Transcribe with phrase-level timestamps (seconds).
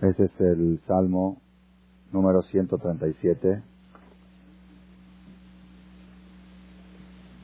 [0.00, 1.38] Ese es el Salmo
[2.12, 3.62] número 137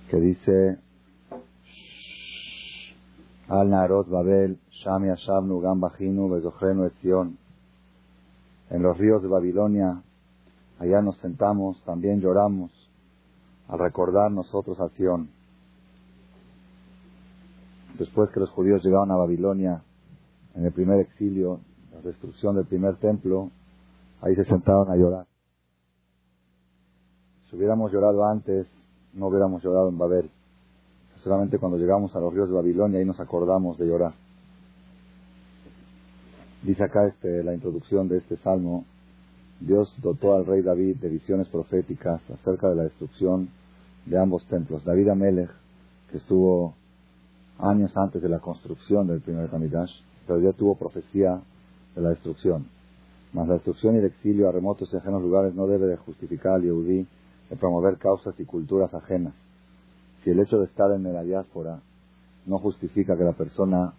[0.08, 0.78] que dice
[3.48, 7.38] Al Narot Babel, Shami Ashabnu Gam Bajinu Bezochrenu Etzion.
[8.70, 10.00] En los ríos de Babilonia,
[10.78, 12.70] allá nos sentamos, también lloramos
[13.66, 15.28] al recordar nosotros a Sion.
[17.98, 19.82] Después que los judíos llegaron a Babilonia
[20.54, 21.58] en el primer exilio,
[22.04, 23.50] destrucción del primer templo,
[24.20, 25.26] ahí se sentaron a llorar.
[27.48, 28.66] Si hubiéramos llorado antes,
[29.12, 30.30] no hubiéramos llorado en Babel.
[31.16, 34.12] Solamente cuando llegamos a los ríos de Babilonia, ahí nos acordamos de llorar.
[36.62, 38.84] Dice acá este, la introducción de este salmo,
[39.60, 43.48] Dios dotó al rey David de visiones proféticas acerca de la destrucción
[44.06, 44.84] de ambos templos.
[44.84, 45.50] David Amelech,
[46.10, 46.74] que estuvo
[47.58, 49.92] años antes de la construcción del primer Hamidash,
[50.26, 51.40] pero ya tuvo profecía
[51.94, 52.66] de la destrucción.
[53.32, 56.54] Mas la destrucción y el exilio a remotos y ajenos lugares no debe de justificar
[56.54, 57.06] al Yehudí
[57.50, 59.34] de promover causas y culturas ajenas.
[60.22, 61.80] Si el hecho de estar en la diáspora
[62.46, 63.92] no justifica que la persona,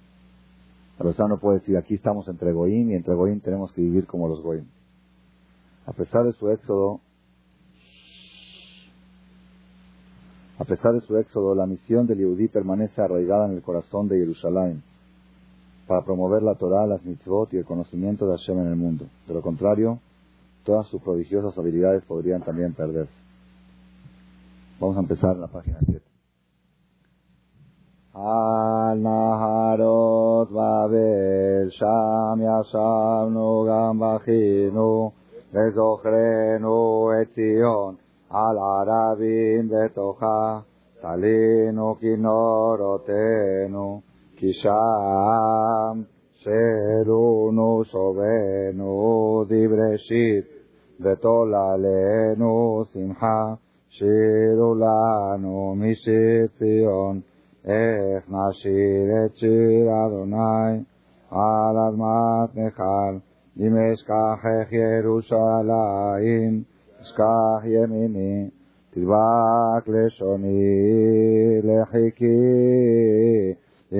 [0.98, 4.08] la persona no puede decir aquí estamos entre Goín y entre Goín tenemos que vivir
[4.08, 4.70] como los Goín.
[5.86, 7.02] A pesar de su éxodo,
[10.58, 14.18] a pesar de su éxodo, la misión del Yehudí permanece arraigada en el corazón de
[14.18, 14.82] Jerusalén
[15.88, 19.06] para promover la Torah, las mitzvot y el conocimiento de Hashem en el mundo.
[19.28, 20.00] De lo contrario,
[20.64, 23.14] todas sus prodigiosas habilidades podrían también perderse.
[24.80, 26.02] Vamos a empezar en la página 7.
[28.16, 35.14] Al Naharot Babel, Sham Yashavnu Gam Bachinu,
[35.52, 37.98] Vezochrenu Etzion,
[38.30, 40.64] Al Arabim Betocha,
[41.02, 41.98] Talinu
[44.36, 46.06] Kinorotenu, Kisham,
[46.44, 50.46] Serunu Shovenu, Dibreshit,
[51.02, 53.58] Betolalenu Simcha,
[53.98, 57.22] שירו לנו משיציון,
[57.66, 60.84] איך נשיר את שיר אדוני
[61.32, 63.18] על אדמת נחל,
[63.60, 66.64] אם אשכחך ירושלים,
[67.02, 68.50] אשכח ימיני,
[68.92, 70.62] תדבק לשוני
[71.64, 72.26] לחיקי,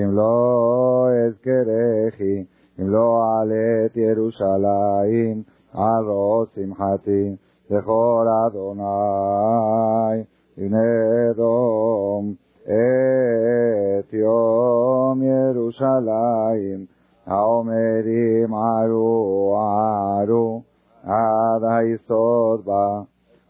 [0.02, 2.44] אם לא אזכרכי,
[2.80, 5.42] אם לא אעלה את ירושלים,
[5.74, 7.36] על ראש שמחתי.
[7.70, 10.22] זכור אדוני
[10.56, 12.34] בני אדום
[12.64, 16.86] את יום ירושלים
[17.26, 20.62] האומרים ערו ערו
[21.04, 23.00] עד היסוד בה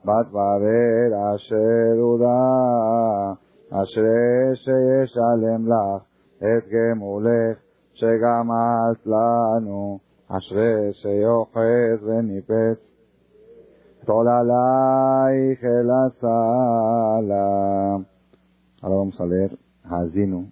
[0.05, 3.33] בבל אשר הודה
[3.71, 7.58] אשרי שישלם לך את גמולך
[7.94, 12.92] שגמלת לנו אשרי שיוחז וניפץ
[14.08, 14.66] Ahora
[18.82, 20.52] vamos a leer Hazinu.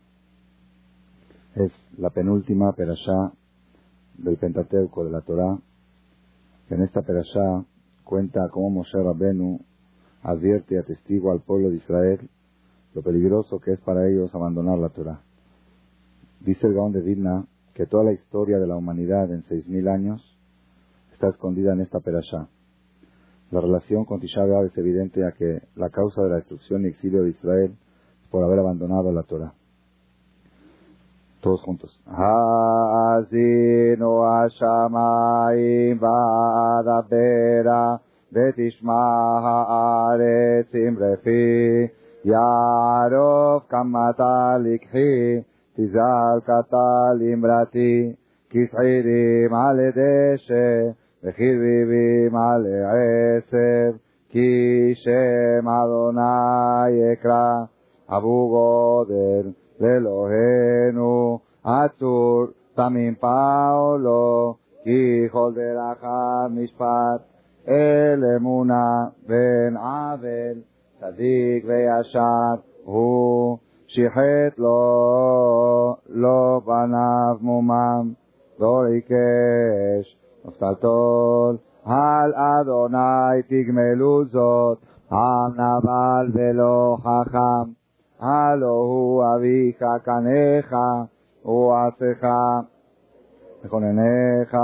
[1.55, 3.33] Es la penúltima perashá
[4.17, 5.57] del Pentateuco de la Torá.
[6.69, 7.65] En esta perashá
[8.03, 9.59] cuenta cómo Moshe Rabbenu
[10.21, 12.29] advierte y atestigua al pueblo de Israel
[12.93, 15.21] lo peligroso que es para ellos abandonar la Torá.
[16.44, 19.88] Dice el Gaón de Vilna que toda la historia de la humanidad en seis mil
[19.88, 20.20] años
[21.12, 22.48] está escondida en esta perashá.
[23.50, 27.22] La relación con Tisha es evidente a que la causa de la destrucción y exilio
[27.22, 27.74] de Israel
[28.22, 29.54] es por haber abandonado la Torah.
[31.40, 31.98] Todos juntos.
[45.76, 48.16] Likhi tizal katal imrati
[48.50, 53.96] kis'irim aledeshe וחיביבים על עשב,
[54.28, 57.64] כי שם אדוני אקרא,
[58.08, 67.20] אבו גודל לאלוהינו, עצור תמים פעולו, כי כל דרכיו משפט,
[67.68, 70.60] אל אמונה בן עוול,
[71.00, 78.12] צדיק וישר הוא, שיחט לו, לא בניו מומם,
[78.58, 84.78] דור עיקש, נפתלתול, על אדוני תגמלו זאת,
[85.12, 87.70] עם נבל ולא חכם,
[88.20, 90.74] הלא הוא אביך קניך,
[91.42, 92.26] הוא עשיך,
[93.64, 94.56] וכונניך,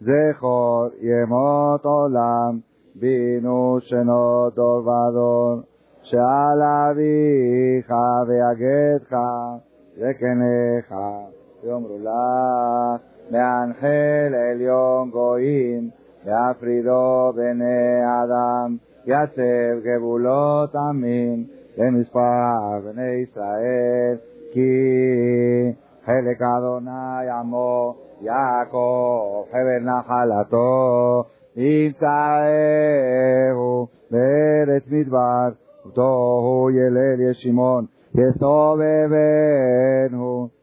[0.00, 2.58] זכור ימות עולם,
[2.94, 5.60] בינו שנות דור ודור,
[6.10, 7.90] שעל אביך
[8.26, 9.16] ויגדך,
[9.96, 10.94] זקניך,
[11.64, 15.90] יאמרו לך, מהנחל עליון גוי גויים,
[16.26, 18.76] להפרידו בני אדם,
[19.06, 21.44] יצב גבולות עמים,
[21.78, 24.16] למספר בני ישראל,
[24.52, 24.70] כי
[26.04, 31.24] חלק אדוני עמו, יעקב חבל נחלתו,
[31.56, 32.10] ימצאהו
[34.10, 35.48] בארץ מדבר,
[35.89, 37.85] ותוהו ילל ישימון,
[38.15, 38.87] יסובבנו,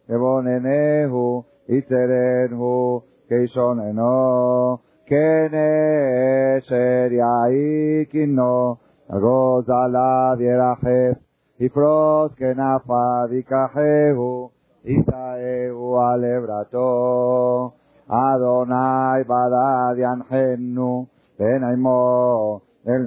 [0.09, 4.77] יבוננהו, יצרנו, כשוננו,
[5.07, 8.75] כנשר יעיקינו,
[9.09, 11.19] אגוז עליו ירחף,
[11.61, 14.51] יפרוס כנפיו ייקחהו,
[14.85, 17.71] יישאהו על עברתו.
[18.09, 21.07] אדוני בדד ינחנו,
[21.39, 23.07] בן עמו אל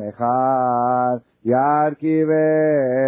[1.45, 3.01] ירכיבהו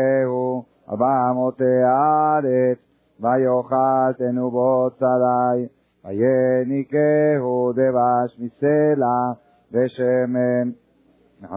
[0.90, 2.79] ארבע מותי הארץ,
[3.20, 5.67] ויאכל תנובות שדי,
[6.05, 9.32] ויניקהו דבש מסלע
[9.73, 10.70] ושמן,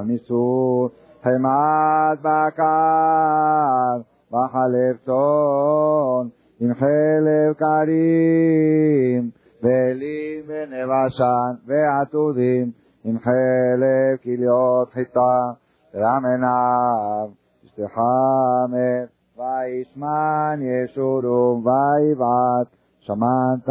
[0.06, 0.90] ניסו
[1.24, 4.02] חמת בקר,
[4.32, 6.28] וחלב צאן,
[6.60, 9.30] עם חלב קרים,
[9.64, 12.72] ואלים ונבשן, ועתודים,
[13.04, 15.52] עם חלב כליות חיטה,
[15.96, 17.30] עיניו,
[17.66, 19.06] אשתחמר,
[19.38, 22.68] וישמן ישורום, ויבעט,
[23.00, 23.70] שמעת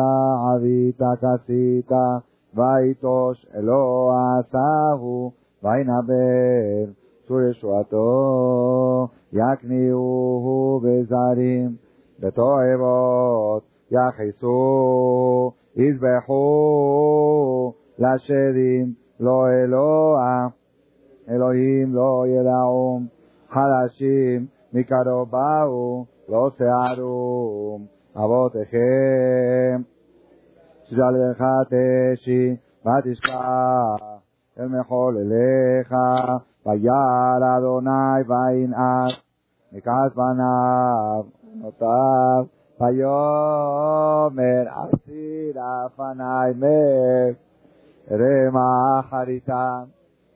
[0.55, 1.91] עבית כסית,
[2.55, 5.33] ויטוש אלוה עשהו,
[5.63, 6.93] וינבר,
[7.27, 11.77] צור ישועתו, יקניהו בזרים,
[12.21, 20.49] בתועבות, יחסו, יזבחו, לשדים, לא אלוה,
[21.29, 23.07] אלוהים לא ידעום,
[23.51, 27.87] חלשים מקרוב באו, לא שערום,
[28.17, 29.83] אבותיכם,
[30.85, 32.57] שג'לך תשי,
[32.87, 34.05] ותשכח,
[34.61, 35.95] אל מחולליך,
[36.67, 39.25] וירא אדוני וינעש,
[39.73, 41.25] מכעס בניו,
[41.55, 42.45] נותיו,
[42.81, 47.35] ויאמר אסיר לפני מב,
[48.11, 49.85] רמה אחריתם,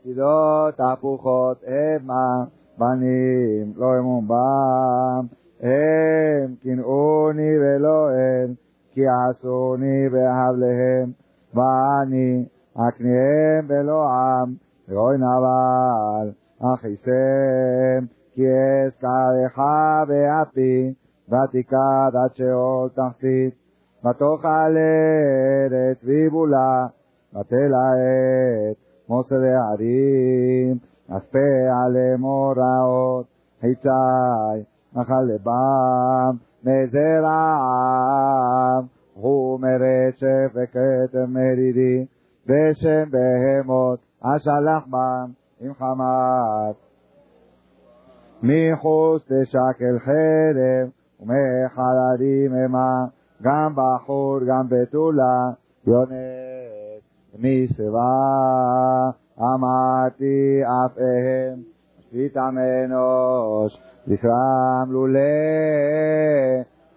[0.08, 2.44] קידות תפוחות המה,
[2.78, 5.26] בנים לא אמון בם,
[5.60, 8.54] הם קנאוני ולא הם,
[8.90, 11.10] כי עשוני בהבליהם,
[11.54, 12.44] ואני
[12.74, 14.54] אקניהם ולא עם,
[14.88, 16.30] ואוי נבל,
[16.74, 18.42] אחיסם, כי
[18.86, 19.58] אזכרך
[20.08, 20.94] באפי,
[21.28, 23.54] ותיקד עד שאול תחתית,
[24.00, 26.86] ותאכל ארץ ויבולה,
[27.34, 30.78] ותלהט מוסר הערים,
[31.10, 31.48] אספה
[31.84, 33.26] עליהם הוראות,
[33.60, 33.88] חיצי,
[34.94, 37.78] נחל לבם, מזרעם,
[39.14, 42.06] הוא מרשף וכתב מרידי,
[42.46, 46.76] בשם בהמות, אשלח בם עם חמת.
[48.42, 50.88] מחוץ תשקל חרב,
[51.20, 53.04] ומחלדים המה,
[53.42, 55.50] גם בחור, גם בתולה,
[55.86, 56.47] יונק
[57.38, 61.62] משיבה, אמרתי אף הם,
[62.00, 65.20] שפיתם אנוש, זכרם לולא,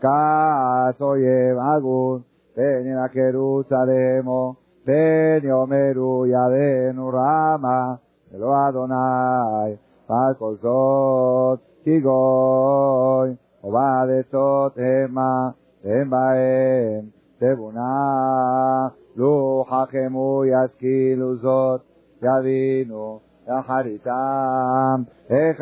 [0.01, 2.21] כעס אויב הגון,
[2.55, 4.53] פן ינקרו צלמו,
[4.85, 7.93] פן יאמרו ידינו רמה,
[8.35, 9.75] אלוה אדוני,
[10.09, 15.49] על כל זאת, כי גוי, ובעד עצות המה,
[15.83, 21.81] והם בהם תבונה, לו חכמו ישכילו זאת,
[22.21, 25.61] יבינו יחריתם, אחד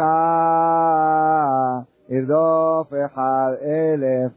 [2.10, 4.32] ירדוף אחד אלף,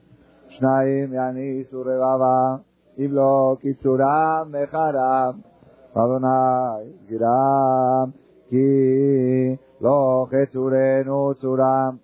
[0.49, 2.57] שניים יניסו רבבה,
[2.99, 5.33] אם לא קיצורם מחרם,
[5.95, 8.11] אדוני סגירם,
[8.49, 11.97] כי לא חצורנו צורם.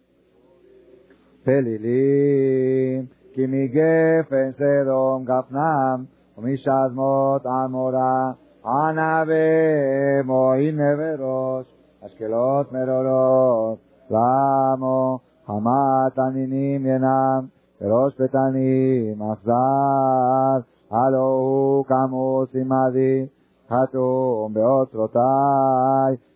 [1.44, 6.03] פלילים, כי מגפן סדום גפנם,
[6.37, 8.31] ומשדמות עמורה,
[8.65, 11.75] ענבי מועין ובראש,
[12.05, 17.45] אשקלות מרורות, למו חמת תנינים ינם,
[17.81, 20.59] וראש פתנים אכזר,
[20.91, 23.25] הלא הוא כמוס עמדי,
[23.69, 25.19] חתום באוצרותי,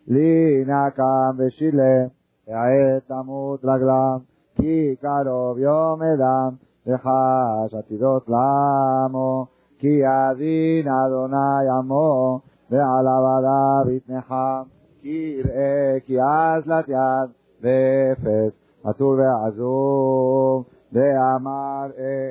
[0.08, 2.08] לי נקם ושילם,
[2.48, 4.18] ועת תמות רגלם,
[4.56, 6.50] כי קרוב יום אדם,
[6.87, 9.47] וחש עתידות למו,
[9.79, 14.63] כי ידין אדוני עמו, ועליו עליו יתנחם,
[15.01, 18.53] כי יראה כי אזלת יד, ואפס,
[18.85, 21.91] עצור ועזוב, ואמר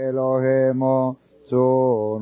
[0.10, 2.22] אלוהימו צור.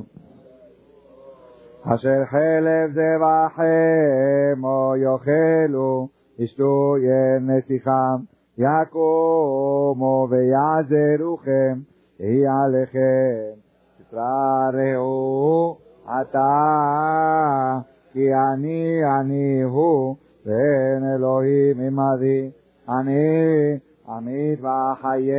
[1.84, 6.08] אשר חלב זבחם או יאכלו,
[6.40, 6.96] ישתו
[7.42, 8.18] נסיכם,
[8.58, 11.80] יקומו ויעזרוכם,
[12.21, 13.61] יהי עליכם,
[13.99, 17.79] תתרעו אתה,
[18.13, 22.51] כי אני אני הוא, ואין אלוהים עמדי,
[22.89, 25.37] אני עמית ואחיה,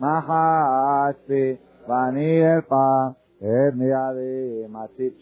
[0.00, 1.56] מחצתי,
[1.88, 5.18] ואני ארפא את מידי מצית.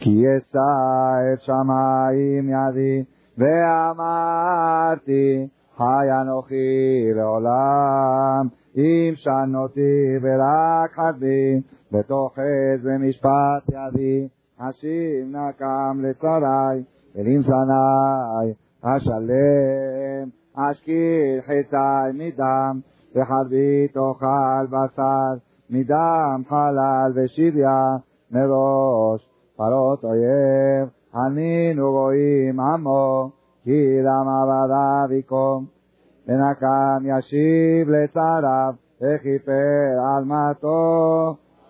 [0.00, 0.58] כי ישא
[1.32, 3.04] את שמיים ידי,
[3.39, 14.27] ואמרתי, חי אנוכי לעולם, אם שנותי ורק חדי, בתוך עז ומשפט ידי,
[14.57, 16.83] אשיב נקם לצרי,
[17.15, 22.79] ולמזני אשלם, אשכיל חטאי מדם,
[23.15, 25.33] וחרבי תאכל בשר,
[25.69, 27.85] מדם חלל ושביה
[28.31, 33.33] מראש, פרות אויב, Aninu goim amo,
[33.65, 35.65] kidam abadaviko.
[36.25, 37.09] Ven e acá, mi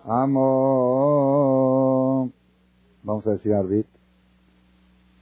[0.06, 0.42] amo.
[3.04, 3.88] Vamos a decir arbit,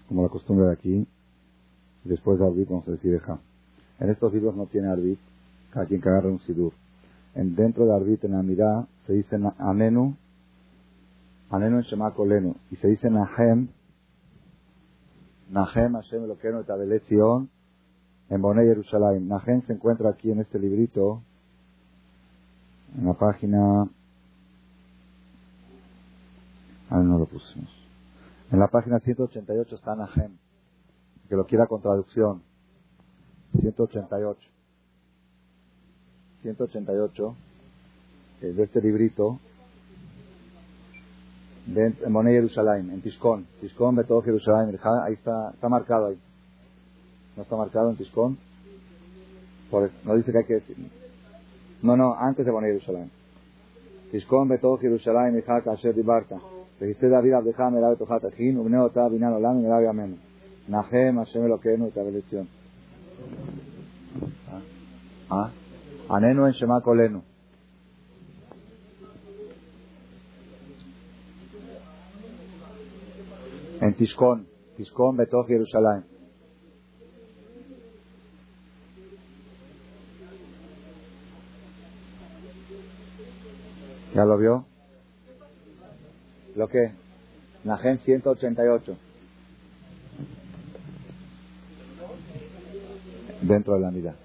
[0.07, 1.07] como la costumbre de aquí.
[2.03, 3.37] Después de arbit vamos a decir eja.
[3.99, 5.19] En estos libros no tiene arbit,
[5.71, 6.73] cada quien que agarre un sidur.
[7.35, 10.15] En, dentro de arbit, en la mirada, se dice anenu,
[11.51, 13.67] anenu en Shemakolenu y se dice nahem,
[15.49, 17.49] Nahem Hashem Eloqueno Etabelet Zion,
[18.29, 19.27] en Boné Jerusalén.
[19.27, 21.21] Nahem se encuentra aquí en este librito,
[22.97, 23.89] en la página
[26.89, 27.69] Ah, no lo pusimos.
[28.51, 30.37] En la página 188 está Nahem,
[31.27, 32.41] que lo quiera con traducción.
[33.59, 34.39] 188.
[36.43, 37.35] 188
[38.41, 39.39] de este librito
[41.67, 43.45] de Moné e Jerusalén, en Tiscón.
[43.59, 44.79] Tiscón de todo Jerusalén.
[45.05, 46.17] Ahí está, está marcado ahí.
[47.35, 48.37] No está marcado en Tiscón.
[49.69, 50.77] Por, no dice que hay que decir.
[51.81, 53.11] No, no, antes de Moné e Jerusalén.
[54.11, 56.37] Tiscón de todo Jerusalén, Mejá, Kasher, Dibarta.
[56.79, 60.17] Dijiste David Abdejá, Merab, Tojá, Tejín, Ubneo, Tab, Binan, Olam, Merab, Yamen.
[60.69, 62.47] Nahem, Hashem, Eloquenu, Tabeleción.
[64.49, 64.61] Ah.
[65.29, 65.51] Ah.
[66.09, 67.21] Anenu en Shema Kolenu.
[73.79, 76.03] En Tiscón, Tiscón, Betoz, Jerusalén.
[84.15, 84.65] ¿Ya lo vio?
[86.55, 86.91] ¿Lo que
[87.63, 88.97] La Gen 188.
[93.41, 94.15] Dentro de la mira.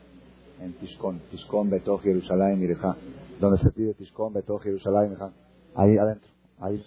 [0.60, 1.20] En Tiscón.
[1.30, 2.96] Tiscón, Betó, Jerusalén, Mirejá.
[3.38, 5.30] Donde se pide Tiscón, Betó, Jerusalén, Mirejá.
[5.74, 6.30] Ahí adentro.
[6.58, 6.82] Ahí.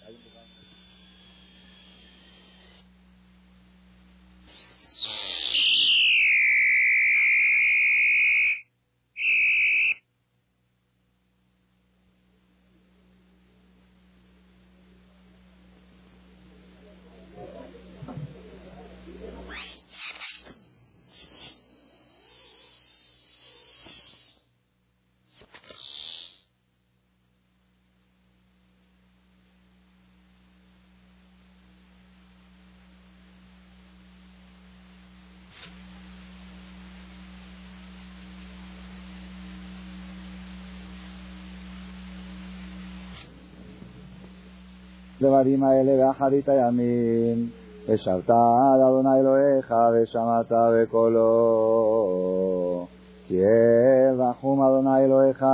[45.26, 47.48] הדברים האלה ואחרית הימים,
[47.88, 51.26] ושבת עד אדוני אלוהיך ושמעת בקולו.
[53.28, 53.40] כי
[54.18, 55.44] רחום אדוני אלוהיך,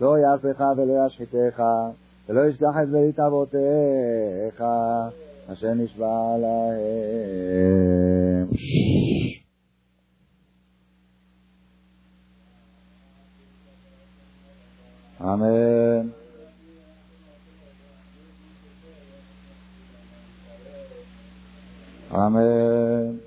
[0.00, 1.62] לא ירפך ולא ישחיתך,
[2.28, 4.64] ולא ישלח את ברית אבותיך,
[5.52, 6.62] אשר נשבע להם.
[15.20, 16.21] אמן.
[22.12, 23.20] Amen.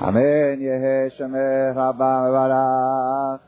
[0.00, 3.40] אמן יהא שמך רבה מברך,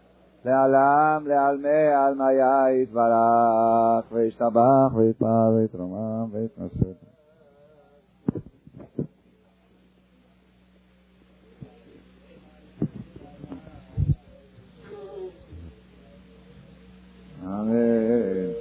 [0.44, 7.15] לעלם לעלמי עלמיה יתברך, וישתבח ויתפר ויתרומם ויתנשא.
[17.65, 18.51] Amén.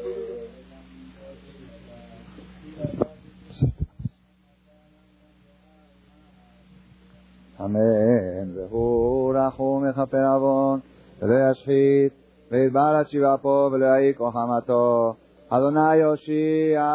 [7.65, 8.57] אמן.
[8.57, 10.81] והוא רחום מכפר עוון,
[11.23, 12.13] ולא ישחית,
[12.51, 15.15] וידבר עד שבעה פה, ולא יעיק חמתו.
[15.49, 16.93] אדוני יושיע,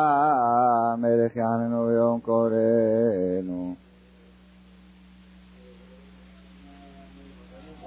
[0.98, 3.76] מלך יעננו ביום קוראנו.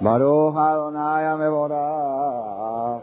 [0.00, 3.02] ברוך אדוני המבורך,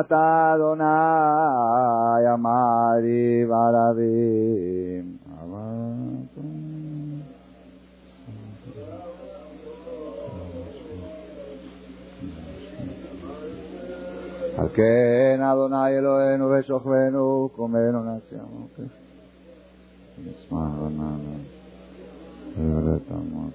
[0.00, 0.84] אתה אדוני
[2.34, 5.16] אמרי ורבים.
[14.58, 18.80] על כן אדוני אלוהינו ושוכבנו קומנו נעשה עמוק.
[20.18, 21.36] נשמע רננה.
[22.58, 23.54] ויורד עמוק.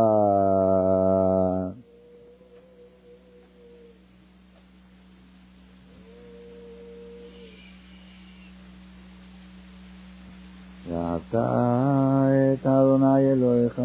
[11.35, 13.81] את אדוני אלוהיך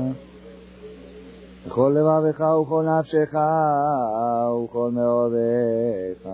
[1.66, 3.34] בכל לבביך וכל נפשך
[4.64, 6.28] וכל מאודיך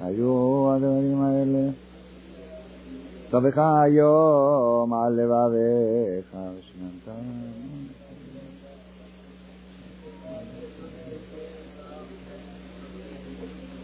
[0.00, 1.70] היו הדברים האלה.
[3.30, 7.16] צווך היום על לבביך ושמנת.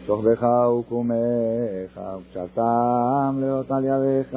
[0.07, 0.47] שוכבך
[0.81, 4.37] וקומך וקשרתם להיות על ידיך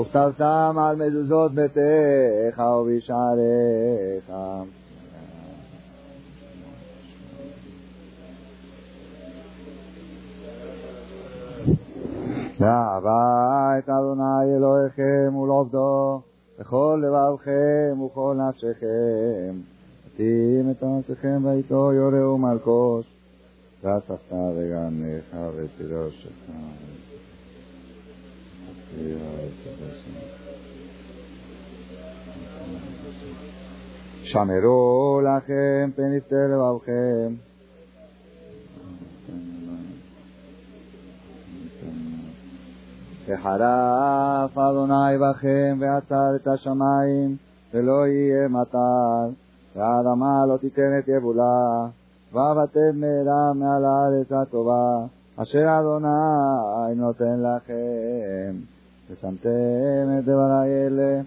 [0.00, 4.32] וכתבתם על מזוזות ביתך ובשעריך.
[12.60, 16.20] ואהבה את אדוני אלוהיכם ולעובדו
[16.58, 19.54] בכל לבבכם וכל נפשכם.
[20.06, 23.06] ותים את ארצכם ואיתו יורהו מלכוש
[23.82, 26.95] ואספת וגנך ותירושך.
[34.23, 37.33] שמרו לכם פן יפתה לבבכם.
[43.27, 47.35] וחרף אדוני בכם ועצר את השמיים
[47.73, 49.29] ולא יהיה מטר
[49.75, 51.87] והאדמה לא תיתן את יבולה
[52.33, 55.05] ועבדתם מהרה מעל הארץ הטובה
[55.37, 58.55] אשר אדוני נותן לכם
[59.10, 61.20] ושמתם את דברי אלה.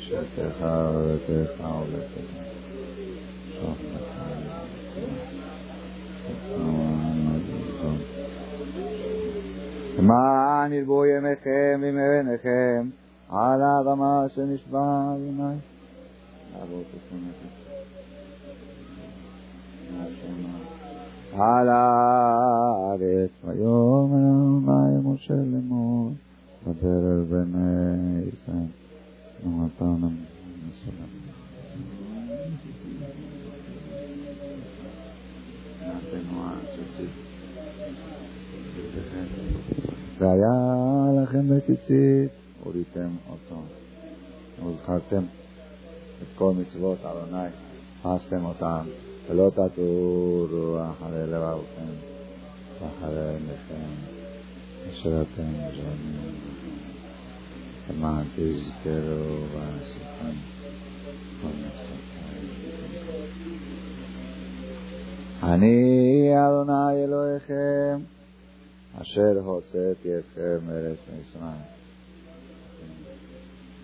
[0.00, 0.66] שתך
[9.98, 15.56] למען ירבו ימיכם וימי עיניכם על האדמה שנשבע אדוני.
[21.38, 26.12] על הארץ ויאמר אדוני משה לאמור
[26.66, 28.66] דבר אל בני ישראל
[29.46, 30.16] ונתנם
[30.68, 31.14] מסולם.
[40.18, 43.62] והיה לכם בציצית, הוריתם אותו,
[44.66, 45.24] וזכרתם
[46.22, 47.48] את כל מצוות אדוני,
[48.02, 48.86] חסתם אותם,
[49.28, 51.92] ולא תטורו אחרי לבבכם
[52.80, 53.90] ואחרי עיניכם,
[54.90, 56.34] אשר אתם זונים,
[57.90, 60.36] למען תזכרו ועשיכם
[61.42, 62.04] כל מצוותיי.
[65.42, 68.00] אני אדוני אלוהיכם
[69.02, 71.83] אשר הוצאתי אתכם מארץ מצרים.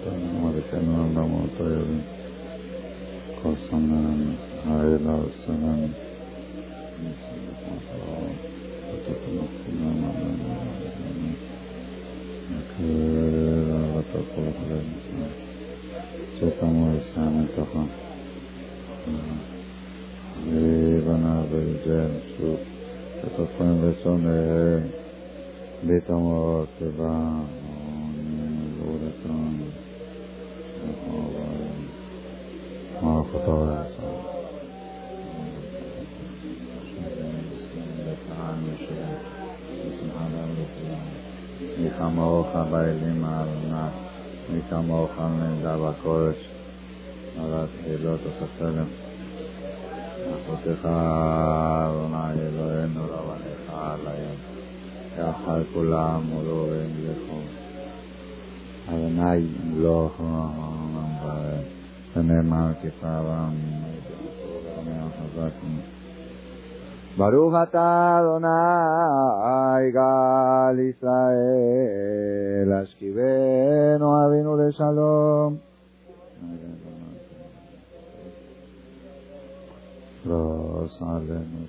[0.00, 2.00] Marikana Lamotayan
[3.36, 4.32] Kosanan
[4.64, 5.92] Haila Sanan
[16.40, 17.84] Cetamasanitaha
[20.48, 22.56] Vivana Vijansu
[23.20, 24.38] Cetapandasone
[25.84, 27.59] Vitamavakivana
[42.10, 43.88] כמוך באלים האלונה,
[44.52, 46.36] מי כמוך נדע בקודש,
[47.38, 48.84] על התפילות ותפלם.
[50.34, 54.36] אחותך אדוני אלוהינו רבניך עליהם,
[55.18, 57.40] יחד כולם ולאוהים לכו.
[58.88, 61.62] אדוני מלוך העולם בהם,
[62.16, 63.54] ונאמר כפרם,
[65.18, 65.52] חזק
[67.20, 75.60] Barujata Donai Gal Israel Ashkiveno Avinu de Shalom.
[80.24, 81.68] Rosalenu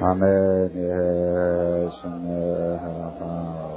[0.00, 3.67] අමනේ සමහරා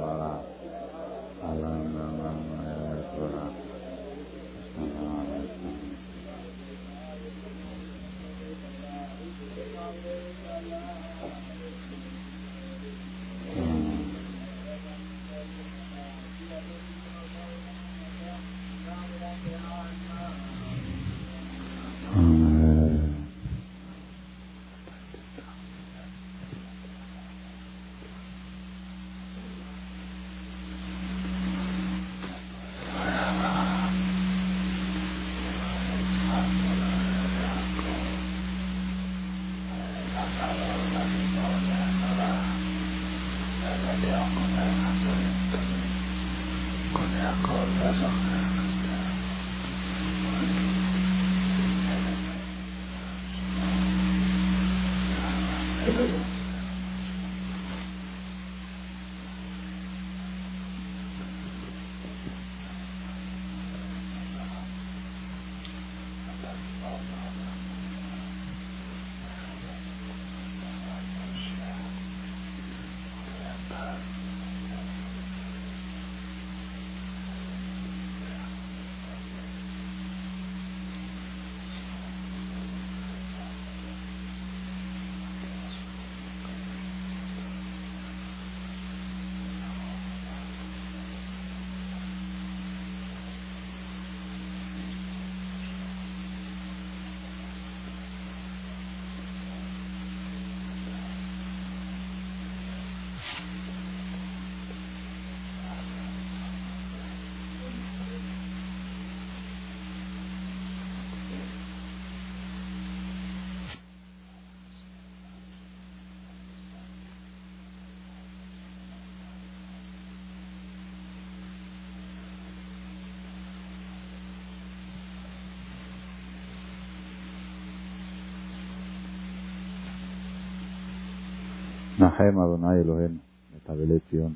[132.02, 133.18] נחם אדוני אלוהינו
[133.56, 134.34] את אבלי ציון.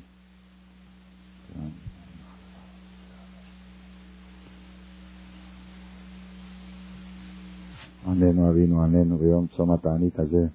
[8.07, 10.47] עננו אבינו עננו ביום צום התענית הזה.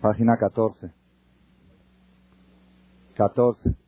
[0.00, 0.90] Página 14.
[3.16, 3.85] 14.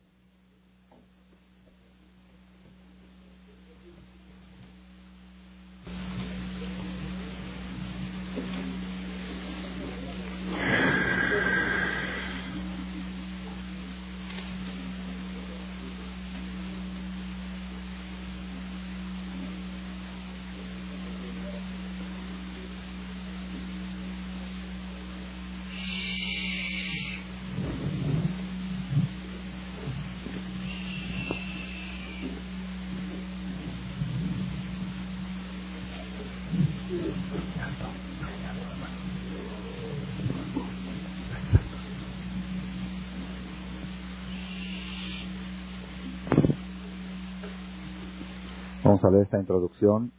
[49.01, 50.11] Vamos a leer esta introducción.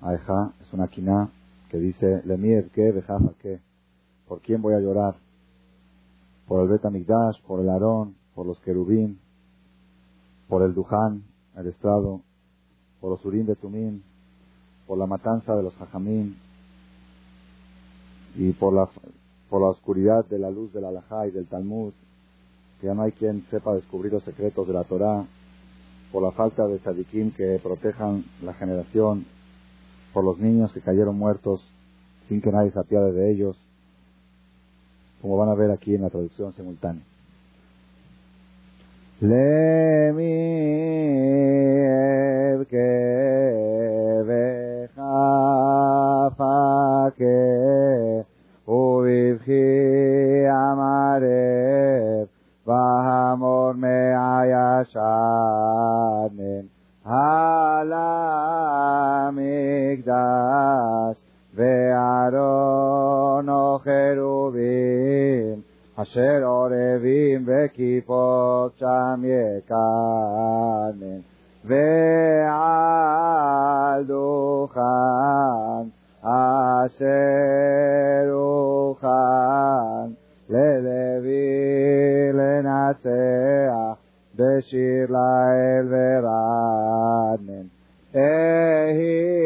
[0.00, 1.28] Aeja es una quina
[1.68, 2.92] que dice, Lemir, ¿qué?
[2.92, 3.58] Bejafa, ¿qué?
[4.28, 5.16] ¿Por quién voy a llorar?
[6.46, 9.18] ¿Por el Betamigdash, por el Aarón, por los querubín,
[10.48, 11.24] por el Duján,
[11.56, 12.20] el estrado,
[13.00, 14.04] por los Urim de Tumín,
[14.86, 16.36] por la matanza de los Jajamín
[18.36, 18.88] y por la,
[19.50, 21.92] por la oscuridad de la luz del Alajá y del Talmud,
[22.80, 25.26] que ya no hay quien sepa descubrir los secretos de la Torah,
[26.12, 29.26] por la falta de tzadikim que protejan la generación,
[30.12, 31.60] por los niños que cayeron muertos
[32.28, 33.56] sin que nadie se apiade de ellos,
[35.20, 37.02] como van a ver aquí en la traducción simultánea.
[54.96, 56.66] מהישנים
[57.04, 57.92] על
[59.26, 60.16] המקדש
[61.54, 65.60] וארון וחרובים
[65.96, 71.00] אשר עורבים וכיפות שם יקנן
[71.64, 72.44] ועל
[74.04, 74.82] דוכן
[76.22, 77.06] אשר
[78.32, 80.06] אוכן
[80.48, 83.95] ללוי לנצח
[84.36, 87.66] בשיר לאל ורנן.
[88.14, 89.36] אהי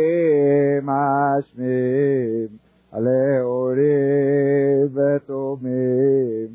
[0.83, 2.48] משמים
[2.92, 6.48] לאורים ותומים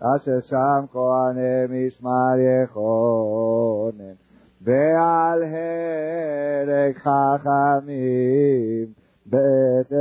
[0.00, 4.14] אשר שם כהני משמר יכונן
[4.62, 8.86] ועל הרג חכמים
[9.26, 9.92] בית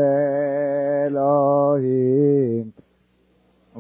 [1.06, 2.72] אלוהים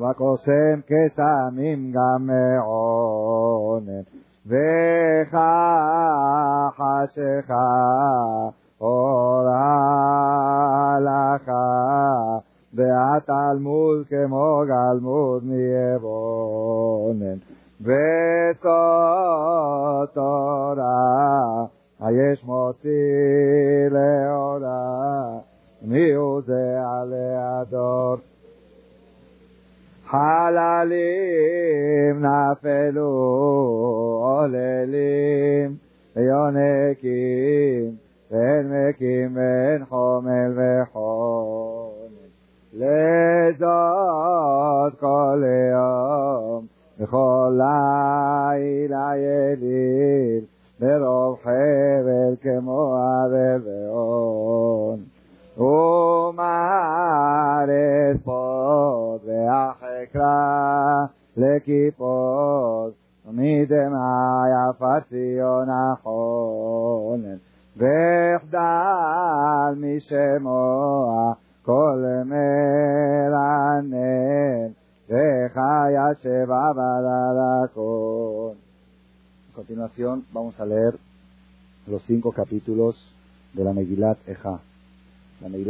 [0.01, 4.01] וקוסם כסמים גם מעונן,
[4.47, 5.21] וחשכה
[8.81, 10.91] אור ההלכה,
[12.73, 17.37] והתלמוד כמו גלמוד מיבונן,
[17.81, 18.61] וסוד
[20.13, 21.65] תורה
[21.99, 22.89] היש מוציא
[23.91, 24.40] לאורה,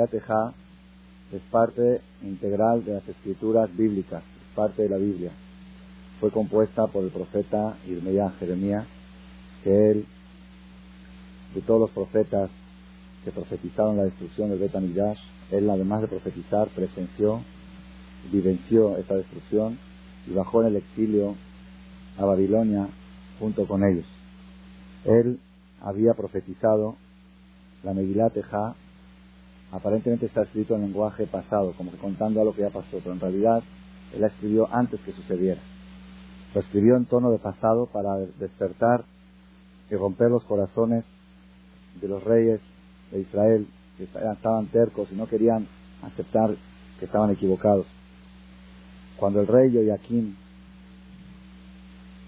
[0.02, 0.54] La Megilat Eja
[1.32, 5.30] es parte integral de las escrituras bíblicas, es parte de la Biblia.
[6.20, 8.86] Fue compuesta por el profeta Irmeya Jeremías,
[9.64, 10.06] que él,
[11.54, 12.50] de todos los profetas
[13.24, 14.74] que profetizaron la destrucción del Bet
[15.52, 17.42] él además de profetizar presenció,
[18.32, 19.78] vivenció esa destrucción
[20.26, 21.36] y bajó en el exilio
[22.18, 22.88] a Babilonia
[23.40, 24.06] junto con ellos.
[25.06, 25.40] Él
[25.80, 26.96] había profetizado
[27.84, 28.76] la Megilat Eja,
[29.72, 33.14] aparentemente está escrito en lenguaje pasado, como que contando a lo que ya pasó, pero
[33.14, 33.64] en realidad
[34.14, 35.62] él la escribió antes que sucediera.
[36.54, 39.06] Lo escribió en tono de pasado para despertar
[39.90, 41.06] y romper los corazones
[42.02, 42.60] de los reyes
[43.12, 45.68] de Israel, que estaban tercos y no querían
[46.02, 46.56] aceptar
[47.00, 47.86] que estaban equivocados.
[49.18, 50.36] Cuando el rey Joaquín,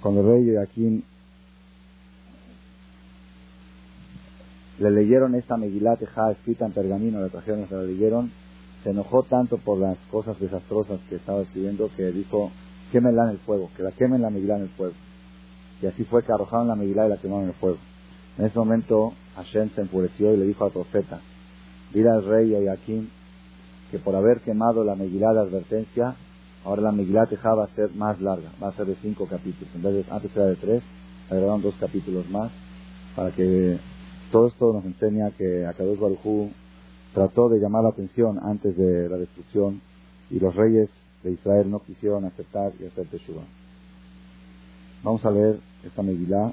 [0.01, 1.03] cuando el rey Joaquín
[4.80, 8.32] le leyeron esta Megilat escrita en pergamino, la trajeron, se la leyeron,
[8.84, 12.52] se enojó tanto por las cosas desastrosas que estaba escribiendo que dijo,
[12.92, 14.94] quémenla en el fuego, que la quemen la Megilá en el fuego.
[15.82, 17.78] Y así fue que arrojaron la Megilá y la quemaron en el fuego.
[18.38, 21.20] En ese momento Hashem se enfureció y le dijo al profeta,
[21.94, 23.10] dile al rey Joaquín
[23.92, 26.16] que por haber quemado la Megilá de advertencia,
[26.66, 29.74] ahora la Megilá Tejá va a ser más larga, va a ser de cinco capítulos.
[29.76, 30.84] En vez de, antes era de tres,
[31.30, 32.52] agregaron dos capítulos más
[33.16, 33.78] para que
[34.34, 36.50] todo esto nos enseña que Akadosh Baruj
[37.13, 39.80] trató de llamar la atención antes de la destrucción
[40.32, 40.89] y los reyes
[41.22, 43.43] de Israel no quisieron aceptar y hacer Teshuvah.
[45.04, 46.52] Vamos a leer esta Megilá,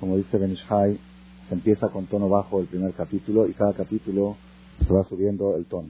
[0.00, 1.00] como dice Benishai,
[1.48, 4.36] se empieza con tono bajo el primer capítulo y cada capítulo
[4.86, 5.88] se va subiendo el tono.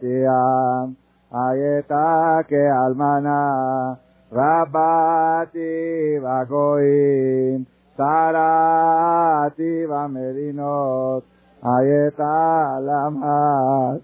[0.00, 0.96] Rabatia,
[1.32, 3.98] Ayetake Almana,
[4.32, 11.22] Rabati Bagoim, Sarati Bamerinot,
[11.62, 14.00] Ayeta Lamas,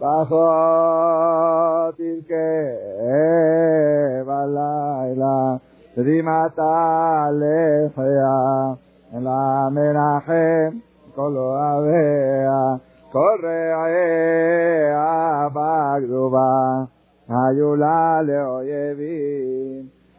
[0.00, 2.50] bajo tirke
[4.26, 5.60] balayla
[5.96, 8.76] rimata lefea
[9.14, 10.72] en la menaje
[11.14, 11.54] colo
[13.14, 16.50] korrae abab goba
[17.28, 19.18] ga yolale oyebi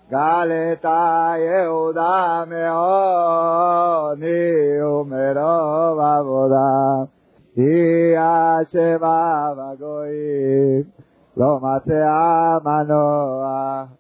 [0.10, 5.56] ga le ta jehoda me o niu mera
[6.00, 6.72] bagoda
[7.56, 9.20] di acheba
[9.58, 10.88] bagoi
[11.36, 13.92] roma te amanoa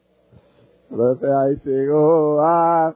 [0.98, 2.96] rutyai sigoa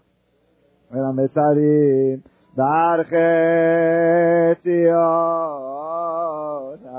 [0.95, 2.23] era metali
[2.58, 3.16] דרכי
[4.62, 5.64] ציון.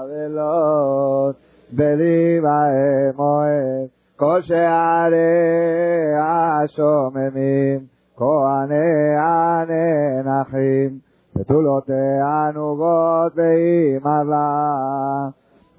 [0.02, 1.36] אבלות,
[1.72, 5.18] בליבהם אוהב, כל שערי
[6.22, 7.80] השוממים,
[8.18, 11.00] כהני הננחים,
[11.36, 14.72] בתולותיה נוגות באימר לה,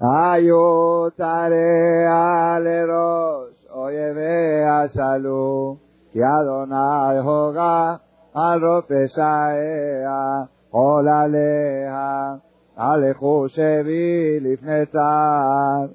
[0.01, 5.75] היו צריה לראש אויביה שלו,
[6.11, 7.95] כי אדוני הוגה
[8.34, 12.34] על רוב פשעיה, עול עליה.
[12.76, 15.86] הלכו שבי לפני צער,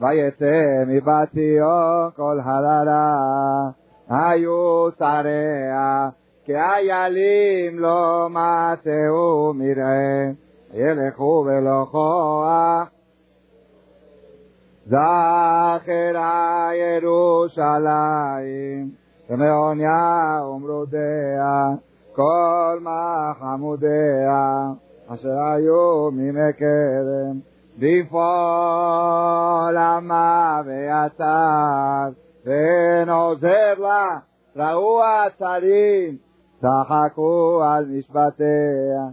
[0.00, 3.70] ויצא מבת ציון כל הררה,
[4.08, 6.08] היו שריה,
[6.44, 10.30] כאיילים לא מצאו מרעה,
[10.72, 12.88] ילכו ולא כוח.
[14.86, 18.90] זכרה ירושלים,
[19.32, 21.68] ומעוניה ומרודיה,
[22.14, 24.66] כל מחמודיה.
[25.08, 27.40] אשר היו מימי קדם,
[27.78, 28.16] בפעול
[29.76, 32.08] עמה ויצר,
[32.44, 34.18] ואין עוזר לה,
[34.56, 36.16] ראו הצרים,
[36.60, 39.08] צחקו על משפטיה.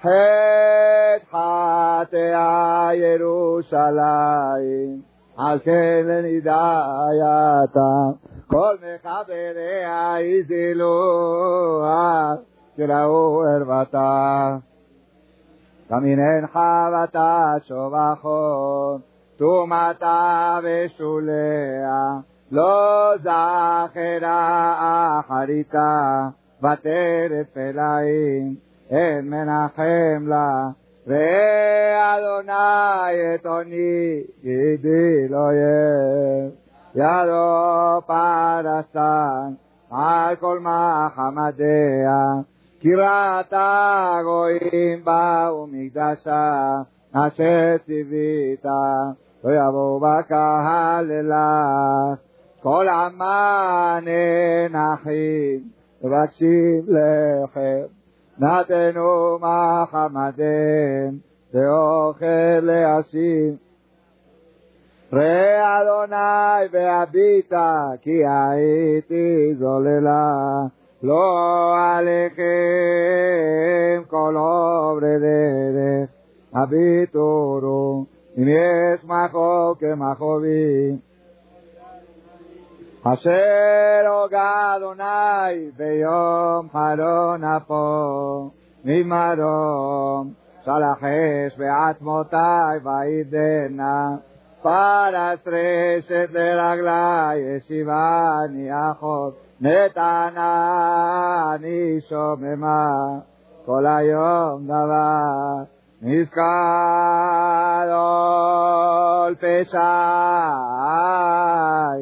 [0.00, 3.90] חטא חטאה ירושלים,
[5.36, 6.60] על כן לנידייתה,
[8.50, 12.34] כל מחבריה הזילוה,
[12.76, 14.56] כראו ערוותה.
[15.90, 19.02] Caminen jabata shobachon,
[19.36, 22.22] tumata beshulea,
[22.52, 26.32] lo zahera acharita,
[26.62, 28.56] bater pelaim,
[28.88, 30.72] en menachem la,
[31.06, 36.52] re Adonai etoni, gidi lo ye,
[36.94, 39.58] yado parastan,
[39.90, 42.42] al kol mahamadea,
[42.80, 46.82] כי ראתה גויים באו מקדשה,
[47.12, 48.64] אשר ציווית,
[49.44, 52.20] לא יבואו בקהל אלך.
[52.62, 55.60] כל עמן ננחים,
[56.02, 57.86] מבקשים לחם,
[58.38, 61.18] נתנו מחמדם,
[61.54, 63.69] ואוכל להשיב.
[65.13, 70.31] ראה אדוני והביטה, כי הייתי זוללה,
[71.03, 72.43] לא עליכם
[74.07, 76.09] כל עוברי דרך,
[76.53, 78.05] הביטורו,
[78.37, 80.95] אם יש מחו כמחובי.
[83.03, 88.49] אשר הוגה אדוני ביום חלון אפו,
[88.85, 90.33] ממרום,
[90.65, 92.35] שלח אש בעצמותי
[92.83, 94.15] וידנה.
[94.61, 100.41] פרס רשת לרגלי, ישיבני אחות, נתנני
[102.09, 103.19] שוממה,
[103.65, 105.63] כל היום דבר,
[106.01, 106.43] נזכר
[107.93, 109.81] עול פשעי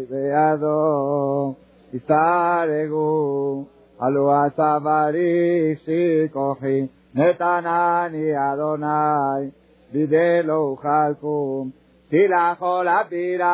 [0.09, 1.53] בידו,
[1.93, 3.63] הסתרגו,
[3.99, 9.49] עלו הצווארי שכוחי, נתנני אדוני,
[9.93, 11.13] בידי לא אוכל
[12.10, 12.18] קום.
[12.18, 13.44] תילחו לבירי,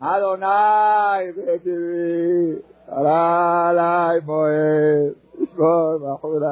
[0.00, 6.46] אדוני בקרבי, עלה עלי מועד, ישמור בחולי.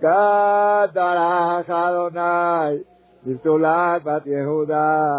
[0.00, 2.82] כדרך אדוני,
[3.26, 5.12] בבתולת בת יהודה,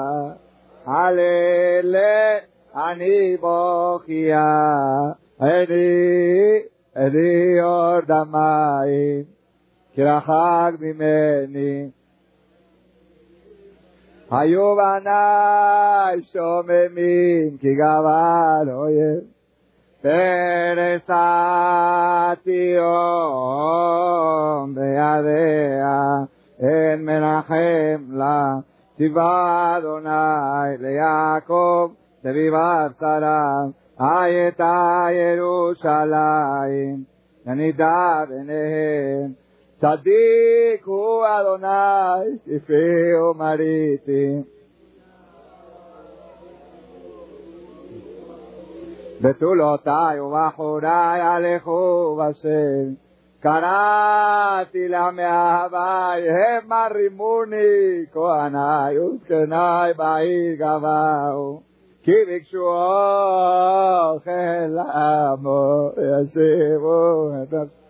[0.85, 2.37] הללה
[2.75, 4.45] אני בוכיה,
[5.39, 6.59] עיני,
[6.95, 9.23] עיני אור דמיים,
[9.93, 11.89] כי רחק ממני.
[14.33, 19.19] היו בניי שוממים כי גבל אויב.
[20.01, 22.45] פרס הציון
[24.75, 26.01] בידיה,
[26.59, 28.45] אין מנחם לה.
[28.97, 33.55] ציווה אדוני ליעקב, סביבה צרה,
[33.99, 37.03] הייתה ירושלים,
[37.45, 39.42] ונידה ביניהם.
[39.82, 44.42] צדיק הוא אדוני, כפי ומריתי.
[49.20, 52.94] בתולותיי ובחוריי הלכו בשם.
[53.40, 61.62] קראתי לה מאהביי, המה רימוני, כהניי וזקניי בעיר גבהו.
[62.02, 62.58] כי ביקשו
[64.14, 67.81] אוכל לעמו, ישיבו את נפשם.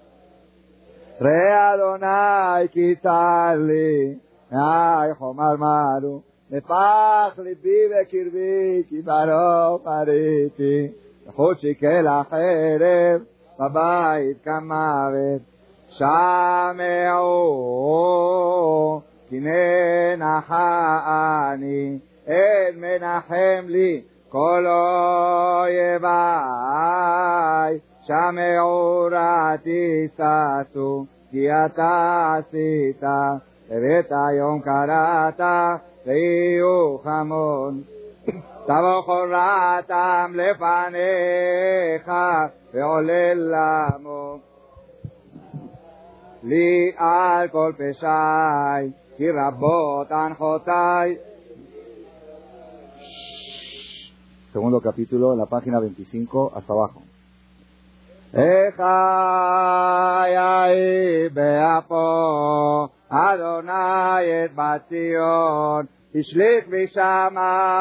[1.22, 4.16] ראה אדוני כי צר לי,
[4.52, 10.88] מאי חומר מרו, נפח ליבי וקרבי, כי ברוב מריתי,
[11.28, 13.22] וחוצ'י כלחרב,
[13.60, 15.42] בבית כמוות,
[15.90, 17.32] שמעו,
[19.30, 21.00] כי ננחה
[21.54, 24.66] אני, אין מנחם לי, כל
[25.68, 26.14] אויביי,
[28.04, 29.82] Shameorati
[30.18, 33.40] sasu, diata sita,
[33.70, 37.86] bebeta yon karata, leiu jamón.
[38.68, 42.26] Tabojoratam lefaneja,
[42.74, 44.40] veolelamo.
[46.44, 51.20] Li al kolpeshai, ki rabotan jotai.
[54.52, 57.03] Segundo capítulo, la página 25, hasta abajo.
[58.35, 59.89] Echai
[61.33, 67.79] באפו, אדוני את בת ציון, השליך משמיים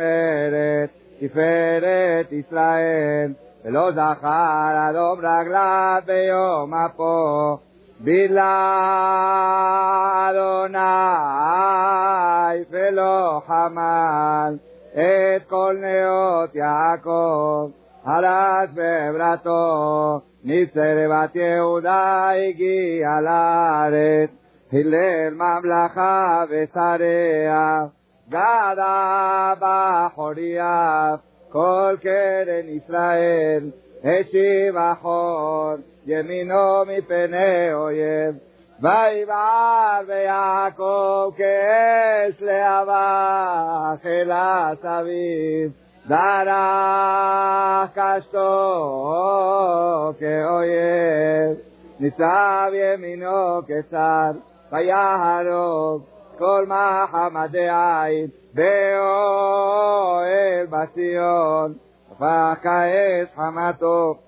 [0.00, 0.90] ארץ,
[1.20, 3.32] תפארת ישראל,
[3.64, 7.56] ולא זכר אדום רגליו ביום אפו,
[8.00, 8.70] בילה
[10.30, 10.78] אדוני
[12.70, 14.56] ולא חמל
[14.92, 17.70] את כל נאות יעקב.
[18.05, 24.29] הלך בעברתו, ניצר בת יהודה הגיע לארץ,
[24.73, 27.79] הלל ממלכה ושריה,
[28.29, 31.15] גדה בחוריה,
[31.49, 33.69] כל קרן ישראל,
[34.03, 35.73] השיב החור,
[36.05, 38.35] ימינו מפני אויב,
[38.81, 45.71] ויבער ביעקב כאש להבה, חילה סביב.
[46.11, 51.57] darás casto oh, que oyes,
[51.99, 54.35] ni sabe mi no que estar,
[54.69, 56.05] vayaro,
[56.37, 61.79] colma jamás de ahí, veo el bastión,
[62.19, 64.19] faca es jamato,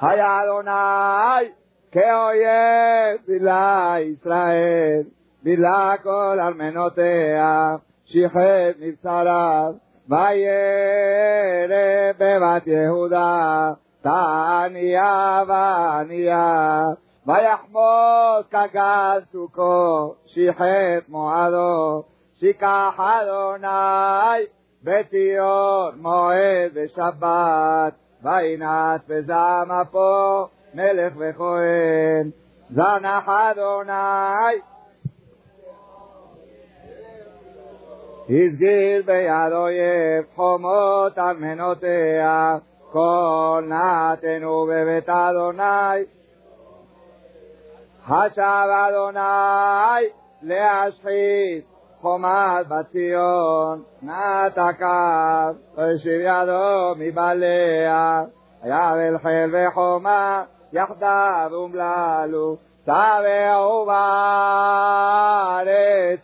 [0.00, 1.54] hay Adonai,
[1.92, 11.76] que oyes, vila Israel, vila col armenotea, shihet mitzarab, וירא
[12.18, 16.84] בבת יהודה, תעניה ועניה,
[17.26, 22.02] ויחמוס כגז סוכו, שיחת מועדו,
[22.34, 24.46] שיקח אדוני
[24.82, 32.30] בציון מועד ושבת, וינס וזעם אפו מלך וכהן,
[32.70, 34.60] זנח אדוני
[38.30, 42.56] הסגיר ביד אויב חומות ארמנותיה,
[42.92, 46.04] כל נתנו בבית אדוני.
[48.06, 50.08] חשב אדוני
[50.42, 51.64] להשחית
[52.00, 58.22] חומת בציון, נתקף, והשיב ידו מבעליה,
[58.62, 64.80] היה ולחיל וחומה, יחדיו אומללו, תבעו בארץ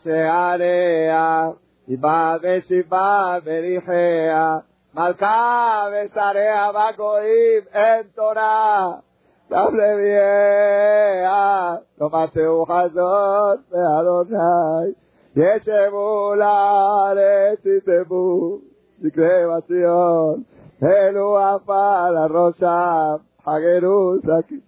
[0.04, 1.50] שעריה.
[1.91, 4.57] סיבה וסיבה בריחיה,
[4.93, 8.91] מלכה ושריה בגויים אין תורה,
[9.51, 14.91] גם לביאה, לא מצאו חזון באדוני,
[15.35, 18.57] ישבו לארץ יתבו,
[19.01, 20.43] זקני בציון,
[20.81, 24.59] העלו עפר על ראשם, חגרו שקים,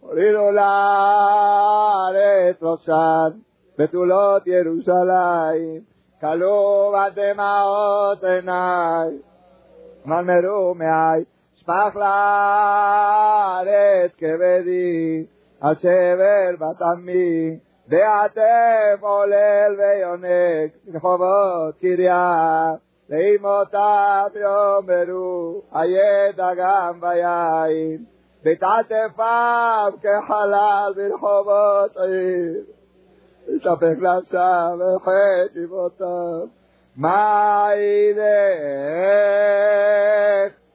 [0.00, 3.38] הורידו לארץ ראשן,
[3.78, 5.91] בתולות ירושלים,
[6.23, 9.17] כלו בדמעות עיניי,
[10.05, 11.23] מרמרו מעי,
[11.55, 13.71] שפך לארץ
[14.17, 15.25] כבדי,
[15.61, 22.71] על שבר בתמי, ועטף עולל ויונק, רחובות קריה,
[23.09, 28.03] לאמותיו יאמרו, הידע גם ביין,
[28.43, 32.82] בתעטפיו כחלל ברחובות עיר.
[33.47, 36.63] ישפך נפשם וחטא אימותיו.
[36.95, 38.23] מה ילך,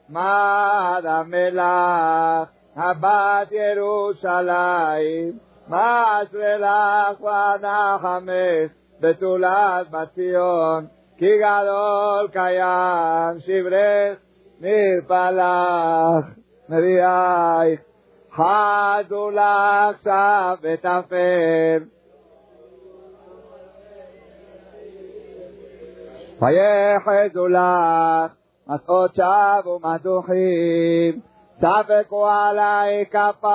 [0.08, 5.38] מה המלך, הבת ירושלים,
[5.68, 14.18] מה אשרלך ונחמך, בתולת בציון, כי גדול קיים שברך
[14.60, 16.24] מפלח,
[16.68, 17.80] נביאייך,
[18.32, 21.97] חזו לך שב ותפל.
[26.41, 28.33] ויחזו לך
[28.67, 31.19] מסעות שווא ומדוחים,
[31.57, 33.45] ספקו עלי כפיים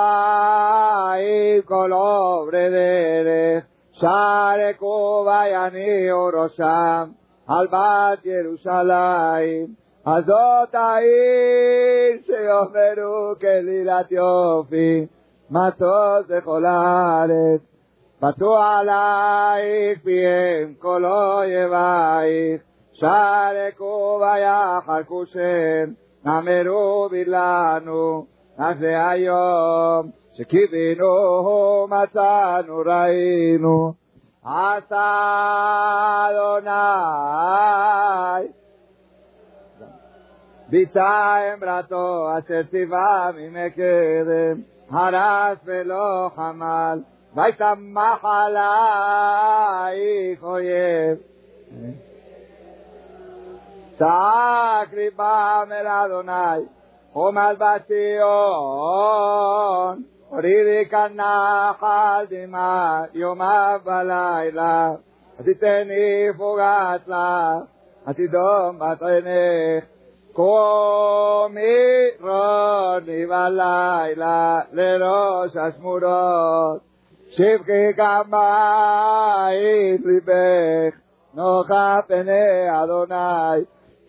[1.65, 7.09] כל עוברי דרך, שרקו ויניעו ראשם
[7.47, 9.79] על בת ירושלים.
[10.05, 15.05] הזאת העיר שיאמרו כלילת יופי,
[15.51, 17.61] מטוס לכל הארץ.
[18.19, 22.61] פתו עלייך פיהם כל אויבייך,
[22.94, 25.92] שרקו ויחלקו שם,
[26.24, 28.26] נאמרו בלענו,
[28.58, 34.04] אך זה היום שקיווינו, מצאנו, ראינו.
[34.44, 36.70] עשה אדוני
[40.68, 47.02] ביצע אמרתו אשר ציווה ממקדם, הרס ולא חמל,
[47.34, 48.62] וישמח עלייך
[50.42, 51.18] אויב.
[53.97, 56.65] צעק ליבם אל אדוני,
[57.13, 58.29] עומד בציון,
[60.29, 64.91] הורידי כאן נחל דמעה, יומה בלילה,
[65.39, 67.63] ותיתני פוגעת לך,
[68.05, 69.83] עתידום בת עינך,
[70.33, 71.61] קומי
[72.21, 76.79] רוני בלילה, לראש השמורות,
[77.29, 80.95] שבחי כמיים ליבך,
[81.33, 83.63] נוחה פני אדוני,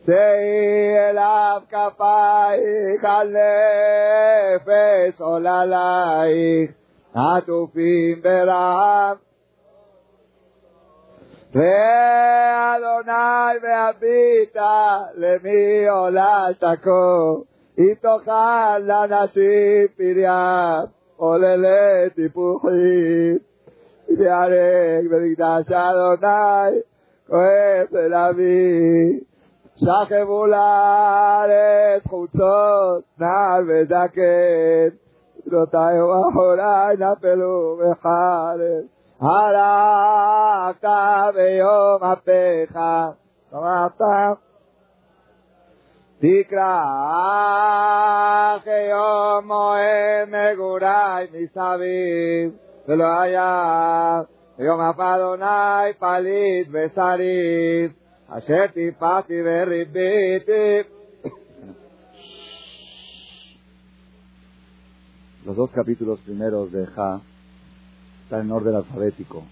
[0.06, 3.36] שאי אליו כפייך על
[4.56, 6.70] נפש עוללייך,
[7.14, 9.16] עטופים ברעב.
[11.54, 13.12] ואדוני
[13.62, 17.00] והביטה למי עולת כה,
[17.78, 20.80] אם תאכל לנשים פריה,
[21.16, 23.38] עוללי טיפוחים.
[24.18, 26.80] ויהרג במקדש אדוני,
[27.26, 29.20] כואב אל אבי.
[29.76, 34.96] שכבו לארץ חוצות, נער וזקן,
[35.46, 38.60] בנותיי ואחוריי נפלו בחרב,
[39.20, 40.88] הלכת
[41.34, 42.76] ביום אפיך,
[43.54, 44.02] אמרת
[46.20, 46.74] תקרא
[48.64, 52.52] כיום מועד מגורי מסביב,
[52.88, 54.20] ולא היה
[54.58, 57.92] יום אף אדוני פליט ושריף,
[58.93, 59.35] pati.
[65.45, 67.21] Los dos capítulos primeros de Ja
[68.23, 69.43] están en orden alfabético.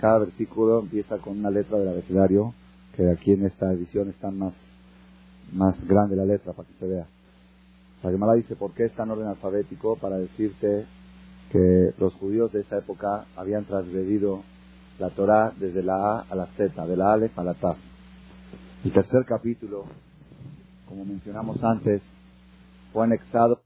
[0.00, 2.54] Cada versículo empieza con una letra del abecedario,
[2.96, 4.54] que aquí en esta edición está más,
[5.52, 7.06] más grande la letra para que se vea.
[8.02, 10.86] La Gemara dice por qué está en orden alfabético para decirte
[11.52, 14.42] que los judíos de esa época habían transgredido
[14.98, 17.76] la Torah desde la A a la Z, de la Aleph a la Taf.
[18.86, 19.84] El tercer capítulo,
[20.88, 22.00] como mencionamos antes,
[22.92, 23.60] fue anexado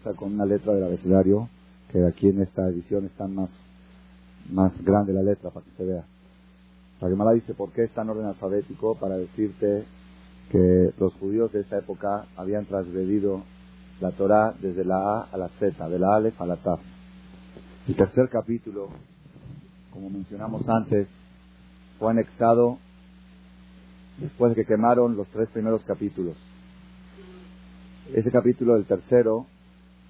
[0.00, 1.48] empieza con una letra del abecedario,
[1.92, 3.50] que aquí en esta edición está más,
[4.50, 6.04] más grande la letra para que se vea.
[7.00, 8.94] La Gemara dice, ¿por qué está en orden alfabético?
[8.94, 9.84] Para decirte
[10.50, 13.42] que los judíos de esa época habían transgredido
[14.00, 16.80] la Torah desde la A a la Z, de la Aleph a la Taf.
[17.86, 18.88] El tercer capítulo,
[19.92, 21.08] como mencionamos antes,
[21.98, 22.78] fue anexado
[24.18, 26.36] después de que quemaron los tres primeros capítulos.
[28.14, 29.46] Ese capítulo, el tercero,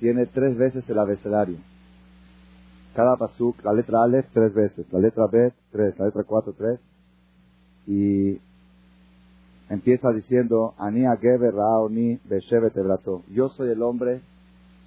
[0.01, 1.59] tiene tres veces el abecedario.
[2.95, 6.81] Cada pasuk, la letra Aleph tres veces, la letra Bet tres, la letra cuatro tres.
[7.87, 8.41] Y
[9.69, 13.23] empieza diciendo, Ania Geber Raoni Beshevet Ebrato.
[13.33, 14.23] Yo soy el hombre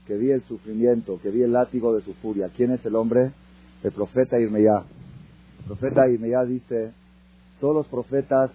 [0.08, 2.50] que vi el sufrimiento, que vi el látigo de su furia.
[2.56, 3.32] ¿Quién es el hombre?
[3.84, 4.84] El profeta Irmeyá.
[5.60, 6.92] El profeta Irmeyá dice,
[7.62, 8.52] todos los profetas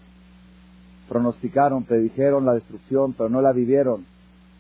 [1.09, 4.05] pronosticaron, predijeron la destrucción, pero no la vivieron.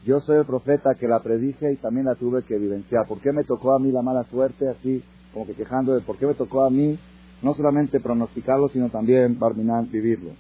[0.04, 3.06] Yo soy el profeta que la predije y también la tuve que vivenciar.
[3.06, 4.68] ¿Por qué me tocó a mí la mala suerte?
[4.68, 6.98] Así como que quejando de por qué me tocó a mí
[7.42, 10.30] no solamente pronosticarlo, sino también Barminan vivirlo.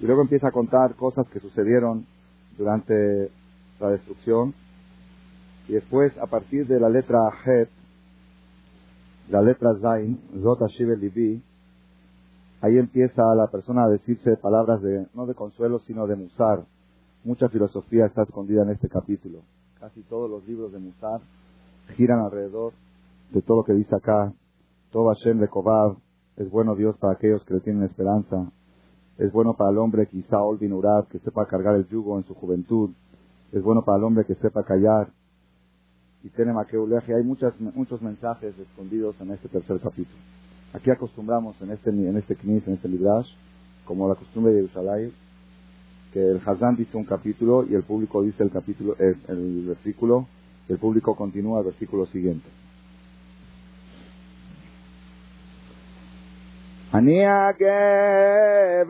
[0.00, 2.06] Y luego empieza a contar cosas que sucedieron
[2.56, 3.30] durante
[3.80, 4.54] la destrucción.
[5.68, 7.68] Y después, a partir de la letra Het,
[9.28, 11.42] la letra Zain, Zot Libi,
[12.60, 14.80] ahí empieza la persona a decirse palabras
[15.14, 16.64] no de consuelo, sino de musar.
[17.28, 19.42] Mucha filosofía está escondida en este capítulo.
[19.78, 21.20] Casi todos los libros de Musar
[21.94, 22.72] giran alrededor
[23.32, 24.32] de todo lo que dice acá.
[24.90, 25.98] Todo Hashem Lekovav
[26.38, 28.50] es bueno Dios para aquellos que le tienen esperanza.
[29.18, 32.92] Es bueno para el hombre quizá Olvinurad, que sepa cargar el yugo en su juventud.
[33.52, 35.10] Es bueno para el hombre que sepa callar.
[36.24, 37.14] Y tiene Makeuleje.
[37.14, 40.18] Hay muchas, muchos mensajes escondidos en este tercer capítulo.
[40.72, 43.30] Aquí acostumbramos en este, en este Knis, en este Librash,
[43.84, 45.12] como la costumbre de Jerusalén,
[46.13, 50.27] que el Hazán dice un capítulo y el público dice el capítulo, el, el versículo,
[50.69, 52.49] y el público continúa el versículo siguiente.
[56.93, 58.85] אני הגבר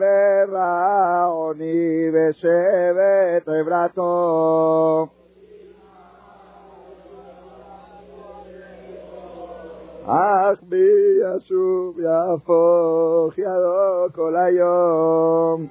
[0.56, 5.06] העוני ושבט עברתו.
[10.06, 10.76] אך בי
[11.36, 15.66] ישוב יהפוך ידו כל היום.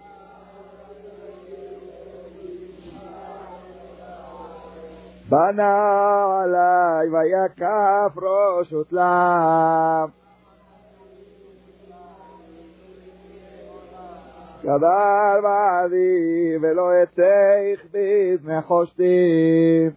[5.29, 10.09] בנה עלי ויקף ראש ותלם.
[14.63, 19.89] גדל בעדי ולא אצא הכביד נחושתי.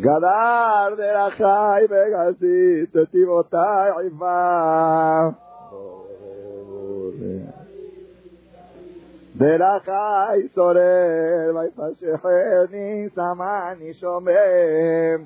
[0.00, 3.56] גדל דרכי וגלתי תתיבותי
[4.02, 5.30] עיבה.
[9.40, 15.24] דרכי שולל ויפשחני שמני שומם.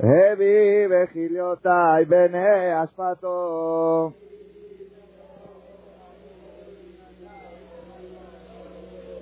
[0.00, 4.10] הביא וכליותי בני אשפתו.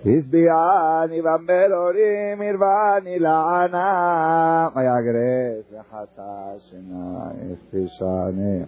[0.00, 8.62] השביעני במבלורים הרבני לענה ויגרס וחטא שינה הפרישני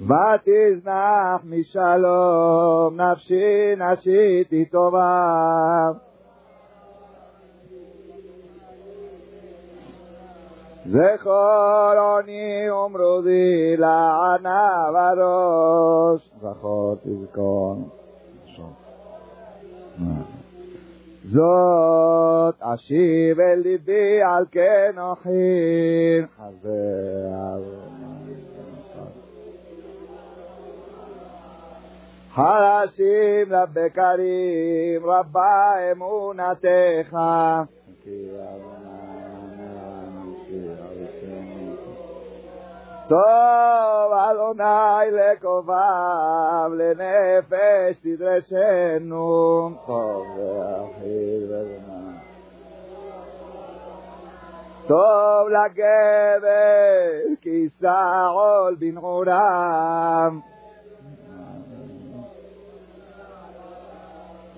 [0.00, 5.90] ותזנח משלום נפשי נשיתי טובה
[10.86, 17.76] זכור עוני ומרודי לענה וראש זכור תזכור.
[21.24, 26.26] זאת אשיב אל ליבי על כן אוכין
[32.34, 37.16] חלשים לבקרים רבה אמונתך.
[43.08, 49.70] טוב אדוני לקובב לנפש תדרשנו.
[49.86, 52.00] טוב ואחיד וזמן
[54.86, 57.10] טוב לגבר
[57.40, 58.76] כי יישא עול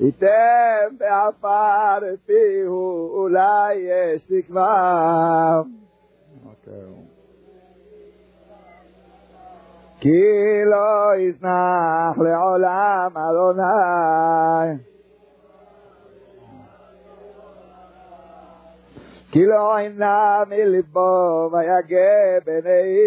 [0.02, 5.62] ייתן בעפר פיהו אולי יש תקווה.
[10.00, 14.78] כי לא יזנח לעולם אדוני.
[19.32, 22.98] כי לא עינה מלבו ויגה בני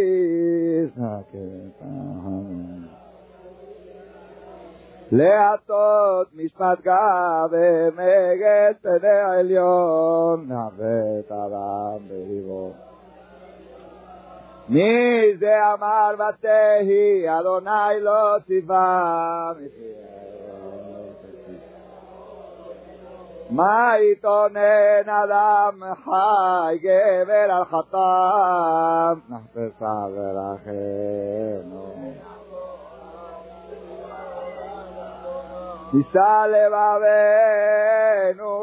[5.17, 12.71] להטות משפט גב ומגד פני עליון נווט הרם בליבו
[14.69, 19.51] מי זה אמר ותהי, אדוני לא ציווה.
[23.49, 31.94] מה יתונן אדם חי גבר על חתם, נחפשה ורחנו.
[35.93, 37.61] נישא לבבנו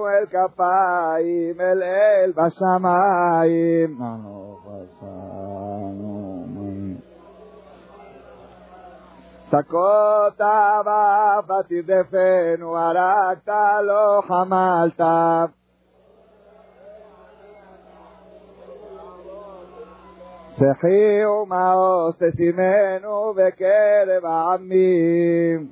[0.09, 3.99] אל כפיים, אל אל בשמיים.
[9.53, 13.49] סקות אהבה ותרדפנו, הרגת
[13.83, 15.01] לא חמלת.
[20.57, 25.69] שחי ומעוז תשימנו בקרב העמים.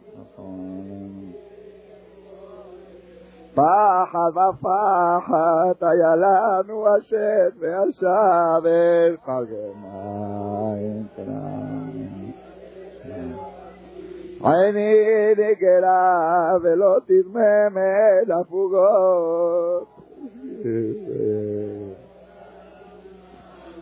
[3.54, 11.06] פחד ופחד היה לנו השד והשבת, חגמים
[14.44, 19.88] עיני נגלה ולא תדמם אל הפוגות.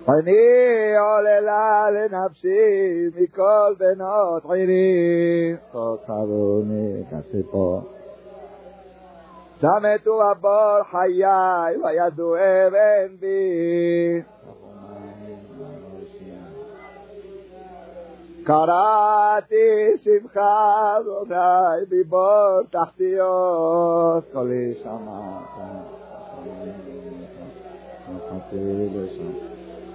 [0.09, 5.55] עיני עוללה לנפשי מכל בנות עיני.
[6.07, 7.98] חרוני כציפור.
[9.62, 14.22] שמתו הבור חיי וידעו אבן בי.
[18.46, 20.40] קראתי שמך
[20.98, 25.44] אדוני בבור תחתיות קולי שמעת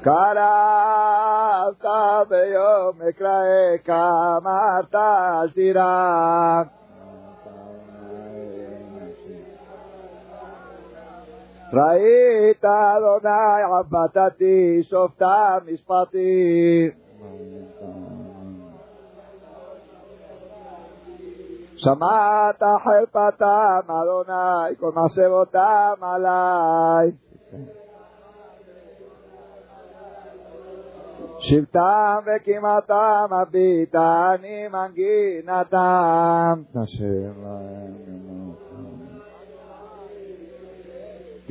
[0.03, 1.85] קרבת
[2.29, 3.91] ביום אקראך
[4.37, 6.63] אמרת אל תירא
[11.74, 16.90] ראית אדוני עבדתי שופטה משפטי
[21.76, 27.12] שמעת חרפתם, אדוני, כל מחשבותם עליי.
[31.40, 36.62] שבטם וקימתם הביטה, אני מנגינתם.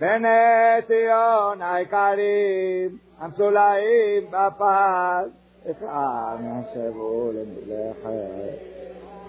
[0.00, 5.30] בני ציון היקרים המשולאים בפס
[5.70, 8.58] אחד ישבו למלאכת.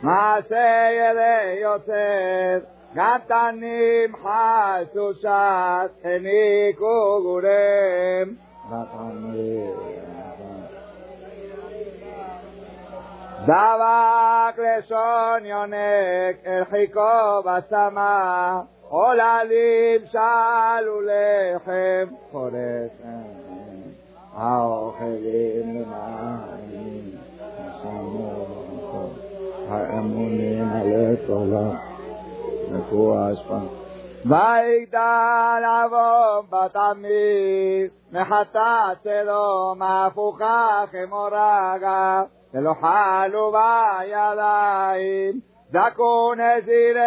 [0.01, 2.59] מעשה ידי יוצר
[2.93, 8.35] קטנים חסו ש"ס, הניקו גורם.
[13.45, 18.61] דבק לשון יונק, הרחיקו בשמה,
[18.91, 22.91] עוללים שאלו לחם, חורש
[24.33, 27.11] האוכלים למענים,
[29.69, 31.69] האמונים על תורה,
[32.71, 33.67] מפורש פעם.
[34.25, 42.21] ויגדל אבום בתמיד, מחטאת סדום הפוכה כמו רגע,
[42.53, 46.99] ולא חלו בידיים, זקו נזירי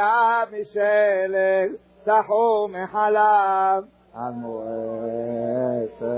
[0.00, 1.72] המשלג,
[2.04, 3.84] צחו מחלב,
[4.14, 6.12] על מועצת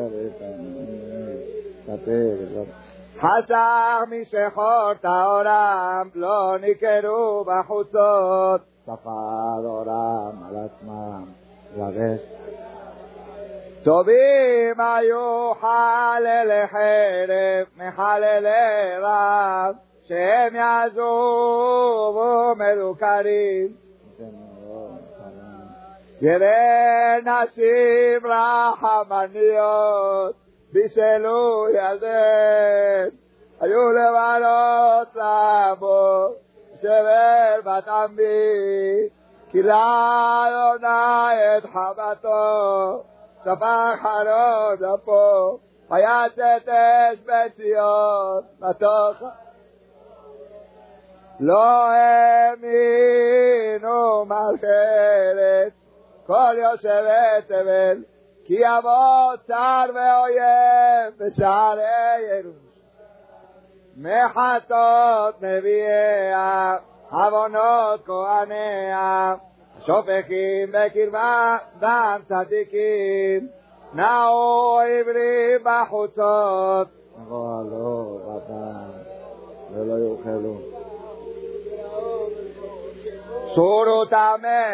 [3.21, 11.25] חשך משחור העולם, לא ניכרו בחוצות, ספד עולם על עצמם,
[11.77, 12.21] לרש.
[13.85, 19.75] טובים היו חללי חרב, מחללי רב,
[20.08, 23.90] שהם יעזובו מדוכרים.
[26.22, 29.56] ירא נשים רחמניות,
[30.74, 33.10] בישלו ילדיהן,
[33.60, 36.32] היו לבנות לעמוד,
[36.82, 39.10] שבר בת עמי,
[39.52, 43.04] כילה אדוני את חמתו,
[43.42, 49.24] שפך חרון אפו, ויצאת אש בציון, בתוך...
[51.41, 53.25] לא האמינו
[54.65, 55.73] ארץ,
[56.27, 58.05] כל יושבי תבל,
[58.45, 61.83] כי יבוא צר ואויב בשערי
[62.31, 62.65] ירוש.
[63.97, 66.77] מחטות נביאיה,
[67.11, 69.35] עוונות כהניה,
[69.79, 73.49] שופכים בקרבה דם צדיקים,
[73.95, 76.89] נעו עברים בחוצות,
[77.29, 78.91] גואלו בדם,
[79.73, 80.74] ולא יאכלו.
[83.56, 84.66] סורו טמא,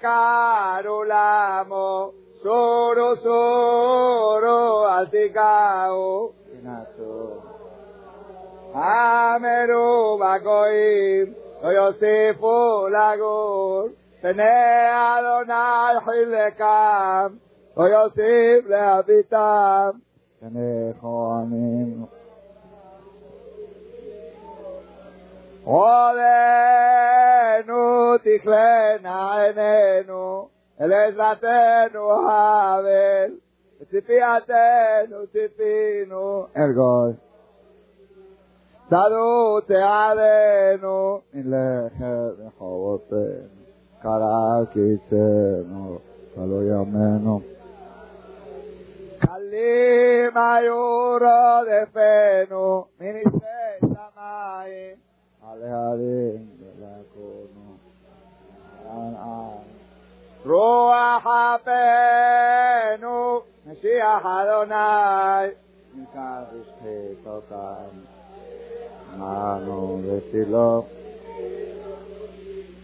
[0.00, 2.10] קראו למו,
[2.42, 6.32] סורו סורו, אל תיגעו.
[8.74, 11.32] אמרו בגויים,
[11.62, 13.88] לא יוסיפו לגור,
[14.20, 14.42] פני
[14.90, 17.36] אדוני חילקם,
[17.76, 19.90] לא יוסיף להביטם,
[20.40, 22.04] פני כהנים.
[25.70, 27.04] עודנו
[28.18, 30.48] תכלנה עינינו,
[30.80, 33.30] אל עזרתנו האבל,
[33.80, 37.12] וציפייתנו ציפינו אל גוי.
[38.90, 43.48] צדו תעדנו, מלכת מחורותינו,
[44.02, 45.98] קרא קיצנו,
[46.34, 47.40] תלו ימינו.
[49.18, 54.96] קלים היו רודפנו, מניסי שמיים,
[55.42, 57.76] על ההרים ולקונו.
[60.46, 61.26] רוח
[61.56, 65.54] אפינו, משיח אדוני,
[65.94, 68.16] ניקח ישחית אותם.
[69.18, 70.84] מנו וצילו.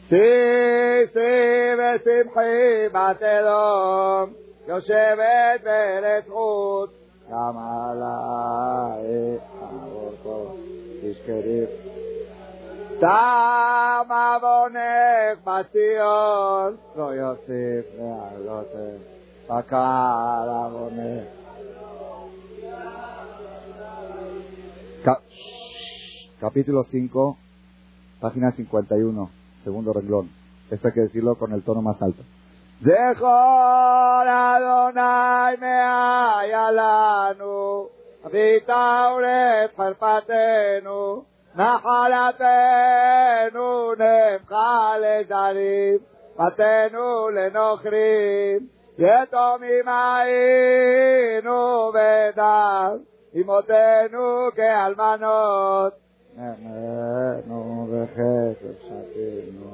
[0.08, 4.32] שישי ושמחי בת אדום,
[4.66, 6.90] יושבת בארץ חוץ,
[7.30, 10.56] גם עלי אבותו
[11.02, 11.64] תשכרי.
[12.99, 18.87] Tam abonek batzion, lo yosif lealote.
[26.39, 27.37] Capítulo 5,
[28.19, 29.29] página 51,
[29.63, 30.29] segundo renglón.
[30.71, 32.23] Esto hay que decirlo con el tono más alto.
[41.57, 42.85] נחלתנו
[43.93, 45.97] נמחה לזרים,
[46.35, 51.61] בתנו לנוכרים, יתומים היינו
[51.93, 52.97] ודם,
[53.41, 55.93] אמותינו כאלמנות.
[56.35, 59.71] נאמנו וחסד שתינו.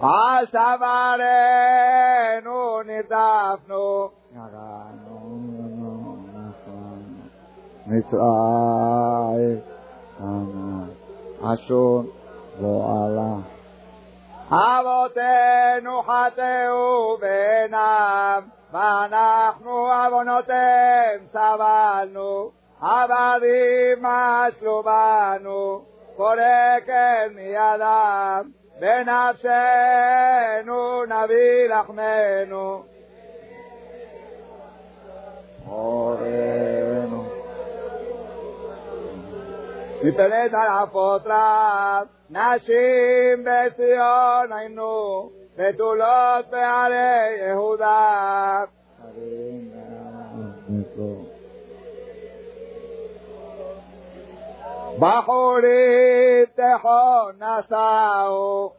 [0.00, 1.22] על צווארנו
[2.82, 5.01] נרדפנו, ירדנו
[7.86, 9.60] מצרים,
[11.44, 12.02] אשור
[12.60, 13.34] גואלה.
[14.50, 22.50] אבותינו חטאו בעינם, ואנחנו עוונותיהם סבלנו.
[22.80, 25.82] עבדים מסלו בנו,
[26.16, 30.24] חורקת מידם, בנפשנו
[31.04, 32.82] נביא לחמנו.
[35.68, 36.71] אורנו.
[40.04, 48.64] מפלט על עפות רב, נשים בציון היינו, בתולות בערי יהודה.
[54.98, 58.72] בחורים תיכון נסעו.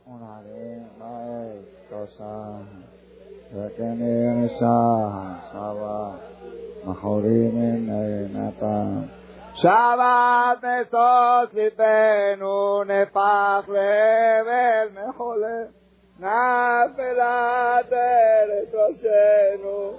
[9.64, 15.64] שבת משוש ליבנו נפח לאבל מחולה
[16.20, 19.94] נפלת ארץ ראשנו.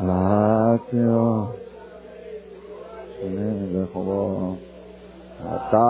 [0.00, 1.44] רציו,
[3.20, 4.58] שנים וחובות,
[5.40, 5.84] אתה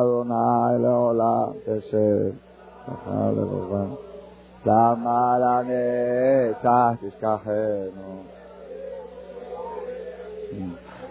[0.00, 2.51] אדוני לעולם תשב,
[2.86, 3.94] ככה לבבם,
[4.66, 8.22] למה לנצח תשכחנו.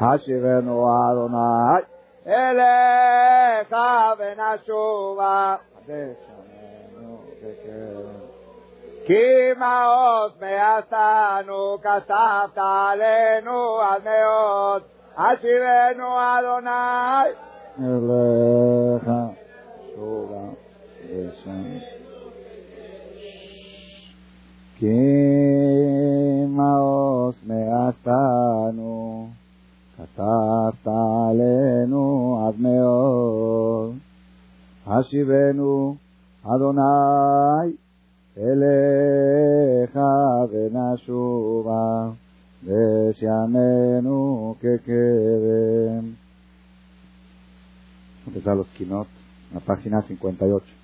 [0.02, 1.82] השיבנו אדוני
[2.28, 3.76] אליך
[4.18, 5.56] ונשובה.
[9.06, 14.82] כי מעוז מעשנו כתבת עלינו עד מאוד
[15.18, 17.32] השיבנו אדוני
[17.80, 19.41] אליך.
[24.79, 24.87] כי
[26.49, 29.29] מעוז מעשנו,
[29.97, 33.95] כתבת עלינו עד מאוד.
[34.87, 35.97] השיבנו,
[36.43, 37.73] אדוני,
[38.39, 39.99] אליך
[40.51, 42.11] ונשובה,
[42.65, 46.13] ושמנו ככרם.
[48.27, 49.07] Empezar los quinot,
[49.55, 50.80] la página 58.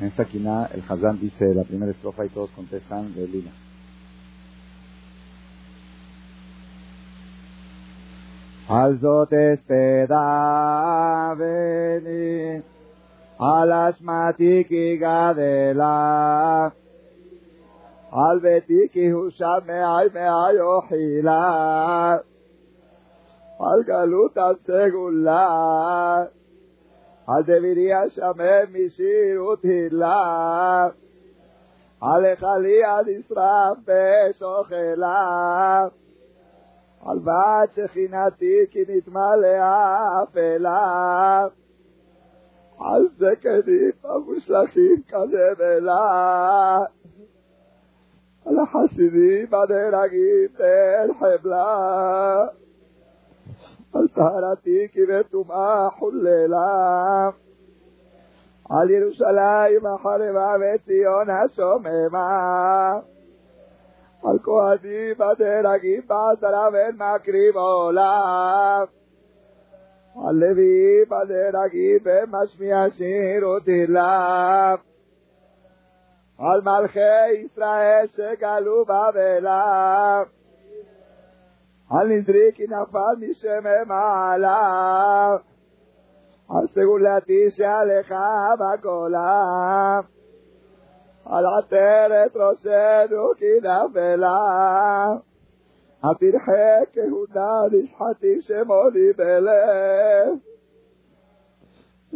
[0.00, 3.50] En esta quina el Hazán dice la primera estrofa y todos contestan de Lila.
[8.68, 10.22] Al despeda
[11.34, 12.62] veni,
[13.38, 16.72] al asmatiki gadela,
[18.12, 20.58] al betiki husha me ay me ay
[23.60, 26.30] al galuta segula,
[27.28, 30.88] על סגולה, על דבירי השמם משירות הילה,
[32.00, 32.24] על
[32.84, 35.86] על נשרף בשוכלה,
[37.06, 41.46] על בת שכינתי כי נתמלאה אפלה,
[42.78, 46.78] על זקנים המושלכים כנבלה,
[48.46, 52.46] על החסידים הנהרגים תל חבלה,
[53.93, 57.29] על טהרתי כי בטומאה חוללה,
[58.69, 62.91] על ירושלים החרבה וציון השוממה,
[64.23, 68.85] על כהנים הנהרגים בעשרה ואין מקריב עולם,
[70.25, 74.75] על לוויים הנהרגים במשמיע שירות הילה,
[76.39, 80.23] על מלכי ישראל שגלו בבלה,
[81.90, 85.36] על נזרי כי נפל משמי מעלה,
[86.48, 88.14] על סגולתי שעליך
[88.60, 90.00] בגולה,
[91.24, 94.38] על עטרת ראשנו כי נפלה,
[96.02, 100.38] על פרחי כהונה נשחטים שמוני בלב,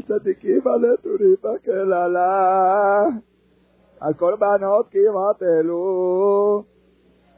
[0.09, 3.05] צדיקים הנטורים בקללה,
[4.01, 6.72] על קורבנות כמעט אלו,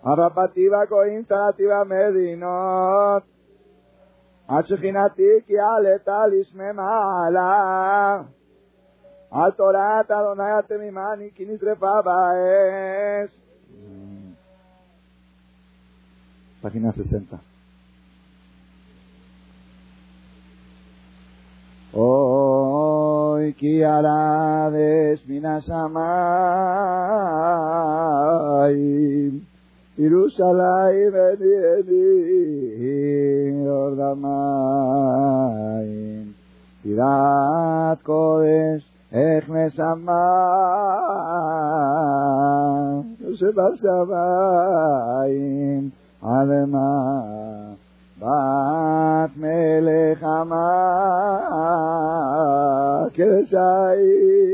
[0.03, 3.24] על רבתי והגויים צרתי במדינות,
[4.47, 8.22] עד שכינתי כי עלתה לשמי מעלה,
[9.32, 13.39] על תורת אדוני התמימני כי נשרפה באש.
[16.61, 17.39] Página 60.
[21.93, 23.84] Hoy que
[29.99, 35.24] ירושלים אני אני אור דמיים
[36.82, 40.14] תירת קודש איך נשמה
[44.55, 45.90] שבשמיים
[46.22, 47.11] עלמה
[48.18, 50.90] בת מלך המה
[53.14, 54.45] כרשעים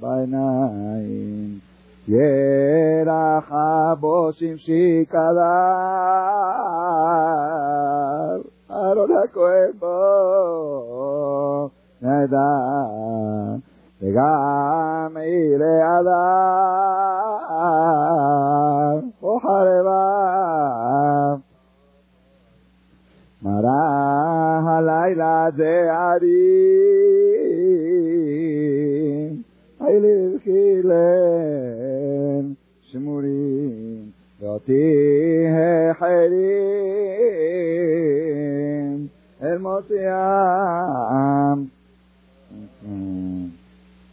[0.00, 1.69] בעיניים
[2.10, 3.52] ירח
[4.00, 5.20] בו שמשי קדר,
[8.70, 11.68] אהרון הכהן בו
[12.02, 12.38] נדר,
[14.02, 16.20] וגם עירי אדם,
[19.18, 20.06] וחרבה.
[23.42, 26.30] מראה הלילה זה ערים,
[29.80, 31.79] היליל חילן
[32.92, 34.82] شموری गाती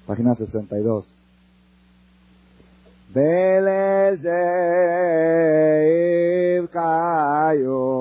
[0.08, 1.04] Página 62.
[3.14, 4.24] Belezev
[6.72, 7.98] kayon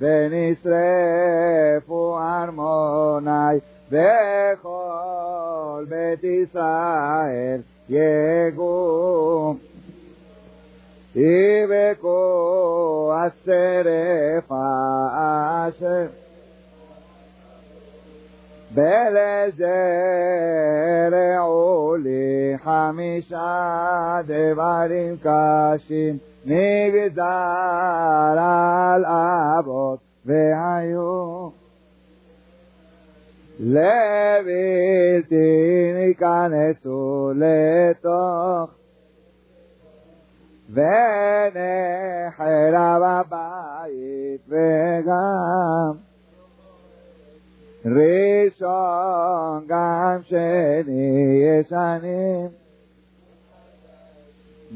[0.00, 0.58] ונשרפו
[2.18, 9.58] ארמוני וכל בית ישראל יגום.
[11.16, 14.52] יבכו השרף
[15.68, 16.06] אשר
[20.66, 27.22] בלזרעו לי חמישה דברים קשים נגזר
[28.38, 31.50] על אבות והיו
[33.60, 34.26] לבלתי
[35.94, 38.70] ניכנסו לתוך
[40.72, 41.62] ונחרב
[43.02, 46.05] הבית וגם
[47.86, 52.48] ראשון גם שני ישנים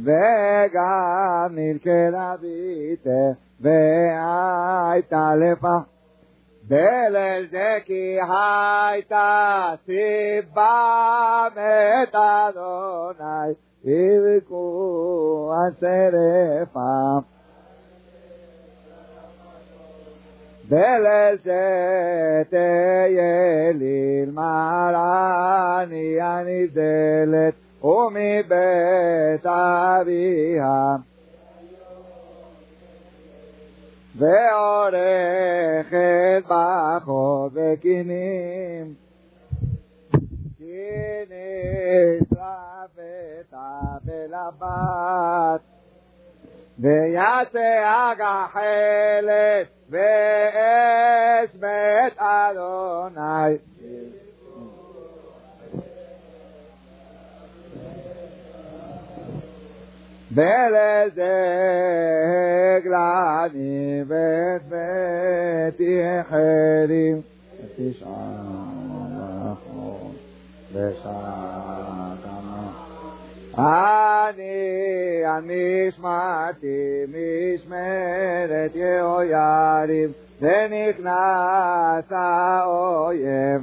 [0.04, 5.82] וגם נלכדה ביתה והייתה לפח
[6.68, 13.52] בליל זה כי הייתה סיבה מת אדוני
[13.84, 17.39] יבכו השרפה בליל
[20.70, 23.72] זה תהיה
[24.26, 25.00] ללמרני
[26.20, 27.54] הנבדלת
[27.84, 30.96] ומבית אביה
[34.18, 35.92] ועורכת
[36.48, 38.94] בחור וקינים
[40.58, 40.80] כי
[42.20, 43.54] נשרפת
[44.04, 45.79] בלבת
[46.80, 53.56] ויצא הגחלת ואש בית אדוני.
[60.30, 61.30] בלזה
[62.84, 67.20] גלני בית ביתי חלים
[67.76, 68.10] תשעה
[69.44, 70.12] נכון
[70.74, 72.39] בשעת
[73.60, 83.62] אני על משמעתי משמרת יהויריב ונכנס האויב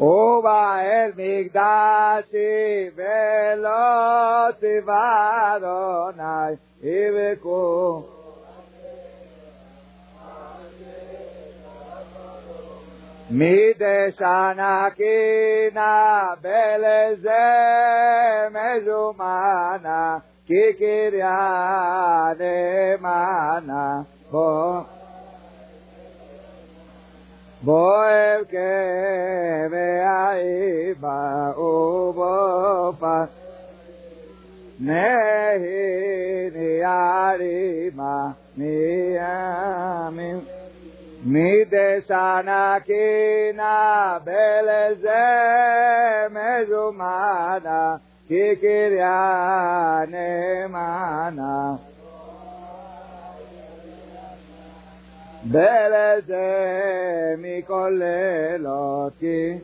[0.00, 8.02] ובא אל מקדשי ולא ציווה אדוני יבכו
[13.30, 17.32] מדשנה קינה בלזה
[18.50, 24.80] מזומנה כי קריה נאמנה בוא
[27.64, 28.58] אבכה
[29.70, 33.24] והאיבה ובופן
[34.80, 40.40] נהי ניארימה מימים
[41.24, 45.24] מדשנה קינה בלזה
[46.30, 47.96] מזומנה
[48.28, 51.74] כי קריה נאמנה.
[55.44, 56.44] בלזה
[57.38, 59.58] מכל לילות כי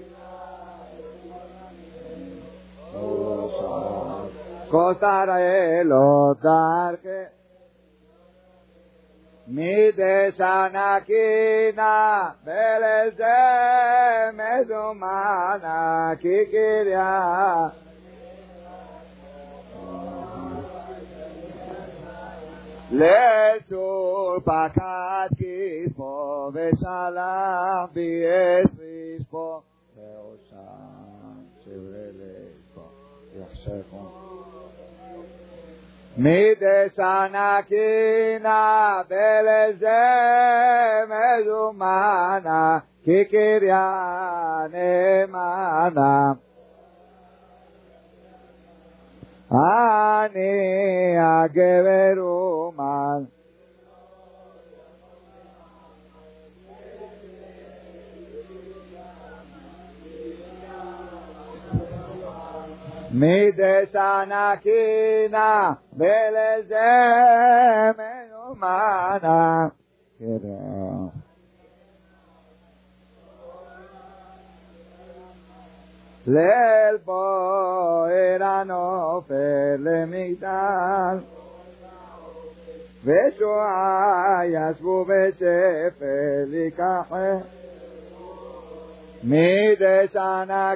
[4.70, 5.24] כותר
[5.80, 7.39] אלות דרכי
[9.49, 13.25] מדשנה קינה בלזה
[14.33, 17.67] מזומנה כי קריה
[22.91, 28.69] לצור פקד כספו ושלח בי את
[29.19, 29.61] רשפו
[29.97, 30.55] ראשם
[31.63, 32.81] שברי לשפו
[33.35, 34.28] יחשכו
[36.19, 37.81] מדשנקינה
[39.09, 40.03] ולזה
[41.09, 46.33] מזומנה כקריה נאמנה
[49.51, 53.23] אני הגבר אומן
[63.14, 64.72] מדשנקינה
[65.96, 66.78] ולזה
[67.98, 69.68] מיומנה.
[76.26, 81.18] ליל בוער הנופל למגדל
[83.04, 87.59] ושועה ישבו בשפל ייקחם
[89.24, 90.74] מדשנקינה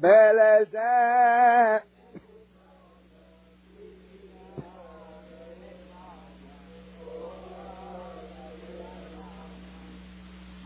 [0.00, 0.78] בלזה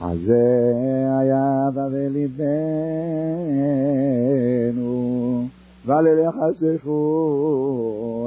[0.00, 0.40] על זה
[1.20, 2.32] היה בליבנו,
[5.86, 6.98] ואל יחשכו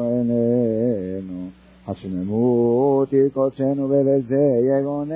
[0.04, 1.50] עינינו.
[1.88, 5.16] השממות יקודשנו ולזה יגוננו.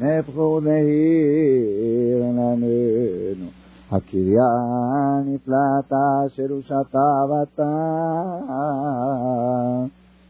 [0.00, 3.46] נפחו נהיר עננינו.
[3.90, 4.42] הקריה
[5.24, 7.62] נפלטה אשר הושתה ותא,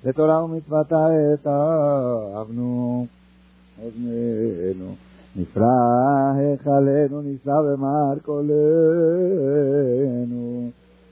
[0.04, 1.06] לתורה ומצוותה
[1.46, 3.06] אהבנו
[3.84, 4.94] אוזנינו.
[5.36, 8.50] נפרע היכלנו, נישא במר קולנו,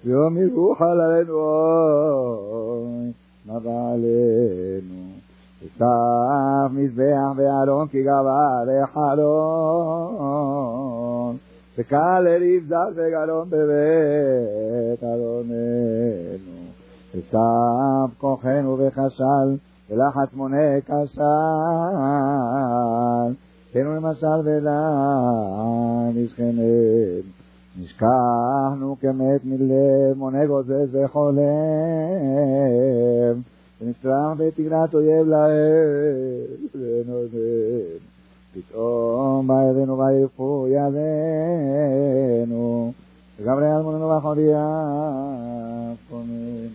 [0.05, 3.13] ויום ירוחל עלינו אוי,
[3.47, 5.28] נבע עלינו.
[5.77, 9.37] וסף מזבח וארון כי גבה לחלון,
[11.79, 16.59] וקל לריב זל וגלון בבית אדוננו.
[17.15, 19.57] וסף כוחנו וכשל,
[19.91, 21.19] ולחץ מונה כשל,
[23.73, 27.23] תנו למשל ולן נשכננו.
[27.81, 31.39] נשכחנו כמת מלב, מונה גוזז וחולם.
[33.82, 38.00] ונצטרף בתגלת אויב להם, ונודן.
[38.54, 40.68] פתאום בא ידינו ויפו
[42.40, 42.94] ידינו,
[43.40, 44.66] וגם לאלמוננו ואחוריה,
[46.12, 46.68] אמן.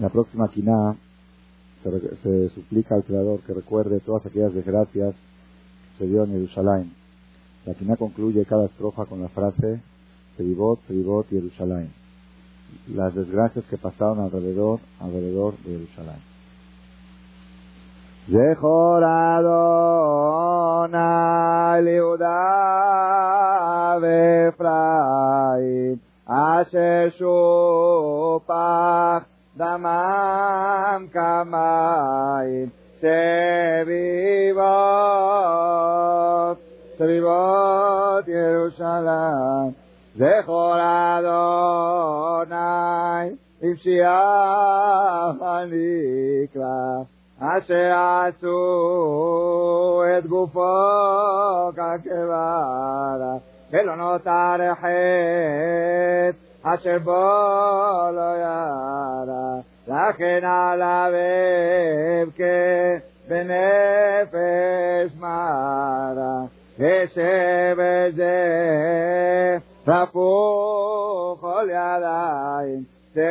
[0.00, 0.96] La próxima quina
[1.82, 5.14] se, se, suplica al Creador que recuerde todas aquellas desgracias
[5.92, 6.90] que se dio en Jerusalén.
[7.66, 9.80] La quina concluye cada estrofa con la frase
[10.38, 11.90] Seribot, Seribot, Jerusalén
[12.88, 16.20] las desgracias que pasaron alrededor, alrededor de Jerusalén.
[18.28, 18.98] זכור
[19.38, 20.98] אדוני
[21.82, 22.46] ליהודה
[24.02, 25.96] ואפרים,
[26.26, 28.54] אשר שופך
[29.56, 32.68] דמם כמים,
[33.00, 33.10] סביבות,
[36.98, 39.83] סביבות ירושלים.
[40.17, 40.75] זכור
[41.19, 42.55] אדוני
[43.61, 44.09] עם שיח
[45.41, 47.03] הנקרא
[47.39, 47.93] אשר
[48.27, 48.53] עשו
[50.17, 53.15] את גופו כקברה
[53.71, 56.31] ולא נותר חטא
[56.63, 57.11] אשר בו
[58.11, 61.11] לא ירא לכן עליו
[62.23, 62.97] אבכה
[63.27, 66.41] בנפש מרה
[66.79, 68.35] ושבט זה
[69.86, 73.30] רפו כל ידיים סביבות.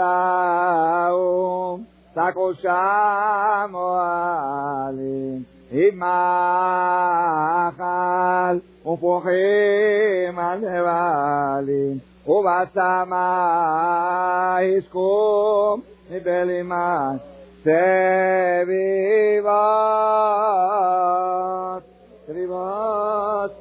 [2.13, 7.71] תקו שם אוהלים עם מאכל
[8.88, 11.97] ופוחים על נבלים
[12.27, 13.17] ובצמא
[14.61, 15.81] יזכום
[16.11, 17.17] מבלימן
[17.63, 17.81] סביבות.
[22.27, 23.60] סביבות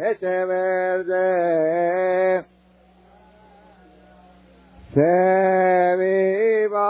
[0.00, 1.24] leche verde.
[4.94, 6.88] Se viva,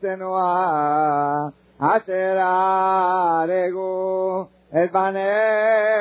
[0.00, 5.30] tenua, asherá regu, el pané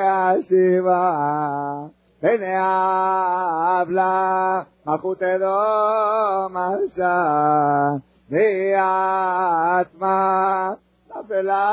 [0.08, 1.95] ashiva.
[2.26, 2.70] Enea
[3.78, 10.18] habla, majutedo marsha, viatma,
[11.08, 11.66] nafela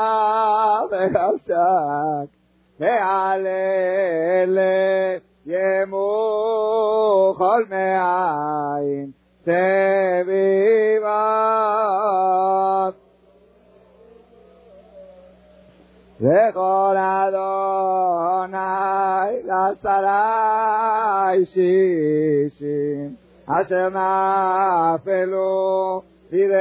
[0.91, 2.29] vegavshak,
[2.79, 4.75] vealele,
[5.43, 6.09] yemu
[7.39, 9.09] chol me'ain,
[9.45, 10.23] sevivat,
[16.22, 18.58] וכל אדוני
[19.44, 23.14] לעשרה שישים
[23.46, 26.54] אשר נפלו בידי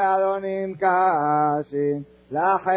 [0.00, 2.02] אדונים קשים
[2.32, 2.70] לחרב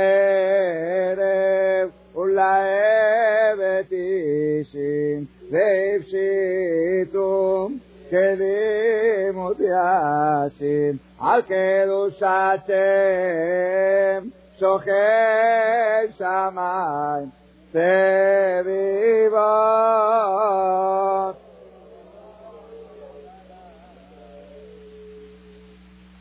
[2.16, 7.70] ולעבד אישים והפשיטו
[8.10, 14.30] כלימוד ישים על קדושת שם
[14.60, 17.30] שוכן שמיים
[17.72, 19.44] סביבות.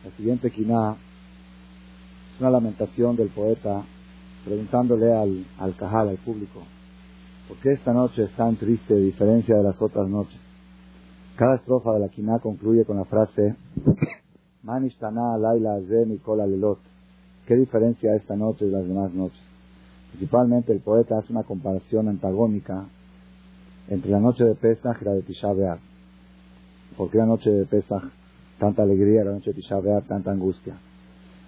[0.05, 0.97] La siguiente quina
[2.35, 3.82] es una lamentación del poeta
[4.44, 6.62] preguntándole al, al cajal, al público,
[7.49, 10.40] ¿por qué esta noche es tan triste a diferencia de las otras noches?
[11.36, 13.57] Cada estrofa de la quina concluye con la frase
[14.62, 16.78] Manishtana laila ze mikol alelot
[17.48, 19.40] ¿Qué diferencia esta noche de las demás noches?
[20.11, 22.84] Principalmente el poeta hace una comparación antagónica
[23.88, 25.80] entre la noche de Pesach y la de Tisha B'Av.
[26.98, 28.03] ¿Por qué la noche de Pesach
[28.60, 30.78] tanta alegría, la noche de Tisha B'Av tanta angustia?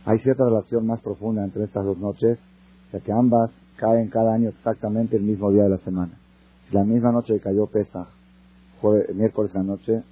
[0.05, 2.39] Hay cierta relación más profunda entre estas dos noches,
[2.93, 6.13] ya que ambas caen cada año exactamente el mismo día de la semana.
[6.69, 8.07] Si la misma noche que cayó Pesach,
[8.79, 10.03] jueves, miércoles en la noche,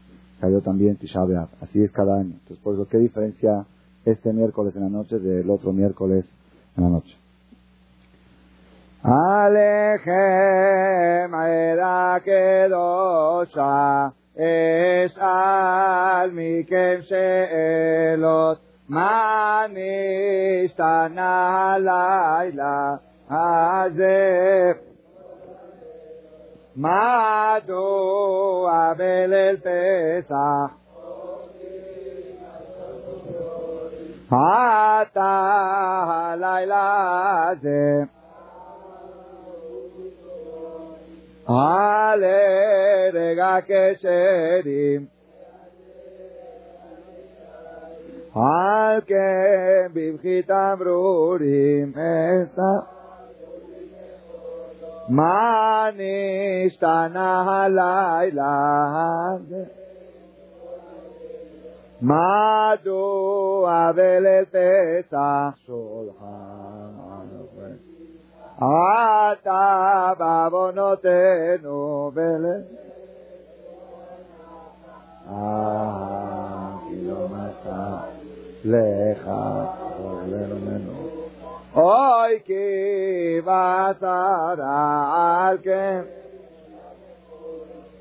[0.42, 1.48] cayó también Tisha B'Av.
[1.62, 2.34] Así es cada año.
[2.34, 3.66] Entonces, por eso, ¿qué diferencia
[4.07, 6.25] este miércoles en la noche del otro miércoles
[6.77, 7.17] en la noche.
[9.05, 10.15] Alechem
[11.35, 20.17] era kedosha es al mikem sheelot manistana
[21.79, 24.75] laila hazeh
[26.77, 30.71] מדוע בליל פסח
[34.32, 35.44] עתה
[36.08, 38.04] הלילה הזה
[41.48, 42.24] על
[43.14, 45.06] רגע כשרים
[48.36, 52.98] על כן בבכי תמרורים אסע
[55.10, 58.86] מה נשתנה הלילה
[59.36, 59.77] הזה
[62.02, 66.98] מדוע בליל פסח שולחן
[68.58, 72.62] אתה בעוונותינו בליל
[75.30, 77.98] אה, כי לא מסע
[78.66, 79.30] לך
[79.98, 81.08] עולמנו
[81.76, 85.14] אוי כי בצרה
[85.48, 86.02] על כן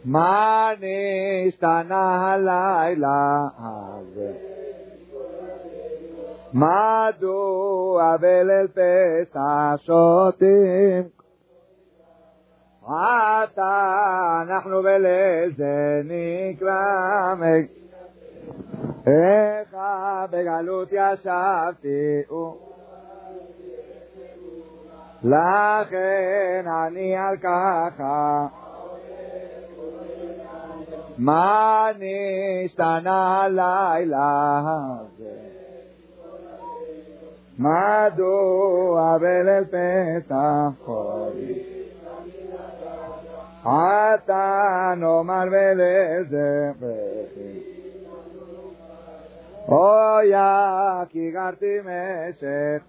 [0.07, 4.33] מה נשתנה הלילה הזה?
[6.55, 11.03] מדוע בליל פסח שותים?
[12.89, 17.35] עתה אנחנו בליל זה נקרא.
[19.07, 19.77] איך
[20.31, 22.23] בגלות ישבתי
[25.25, 28.47] לכן אני על ככה
[31.19, 35.37] מה נשתנה הלילה הזה?
[37.59, 41.63] מדוע בליל פסח חולי?
[43.65, 47.61] עתה נאמר ולזה בכי.
[49.69, 52.83] אויה כי גרתי משך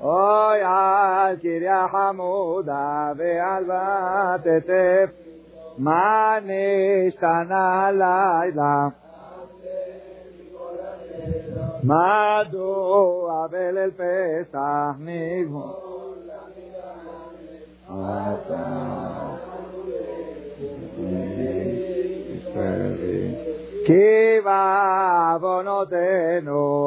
[0.00, 5.25] אוי על קריה חמודה ועל בת עטף
[5.78, 8.88] מה נשתנה הלילה?
[11.84, 15.86] מדוע בליל פסח נגמור?
[23.86, 24.40] כי
[25.34, 26.00] בעוונותינו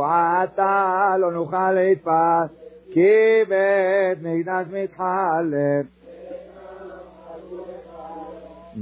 [0.05, 2.49] עתה לא נוכל להתפס,
[2.91, 5.98] כי בית מקדש מתחלף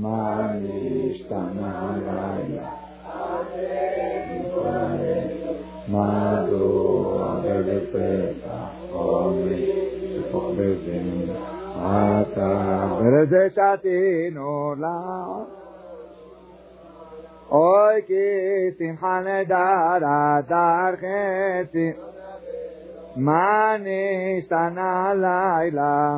[0.01, 2.69] מה נשתנה הלילה?
[5.89, 9.71] מדוע ולפסח עומרי
[10.15, 11.29] שפוחדים
[11.75, 15.25] אתה ולזה שתינו לה
[17.51, 18.13] אוי כי
[18.77, 21.91] שמחה נדרה דר חצי
[23.15, 26.17] מה נשתנה הלילה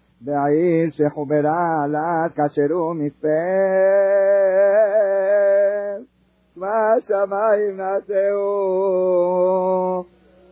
[0.21, 3.27] בעיר שחוברה לה כאשר הוא מספר.
[6.57, 8.43] בשמיים נשאו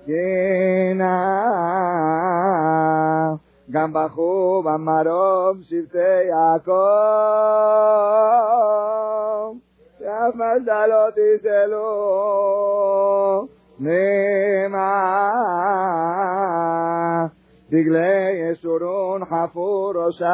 [0.05, 1.25] גינה.
[3.71, 6.73] גם בכו במרום שבטי יעקב,
[9.99, 11.87] שאף מזלות יזלו
[13.79, 15.09] נאמה.
[17.69, 20.25] דגלי ישורון חפו ראשם,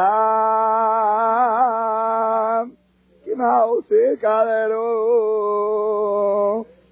[3.23, 4.85] כי מה עושי כללו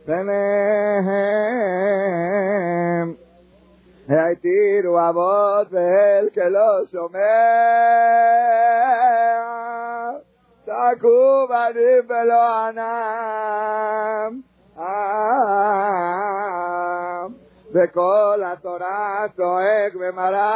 [0.05, 0.33] פניהם.
[4.09, 7.19] העתירו אבות ואל כלא שומע,
[10.65, 14.41] צעקו בנים ולא ענם,
[17.73, 20.49] וכל התורה צועק ומרה,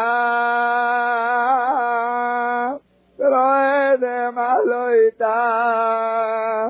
[3.19, 3.38] ולא
[3.91, 6.68] יודע מה לא איתה,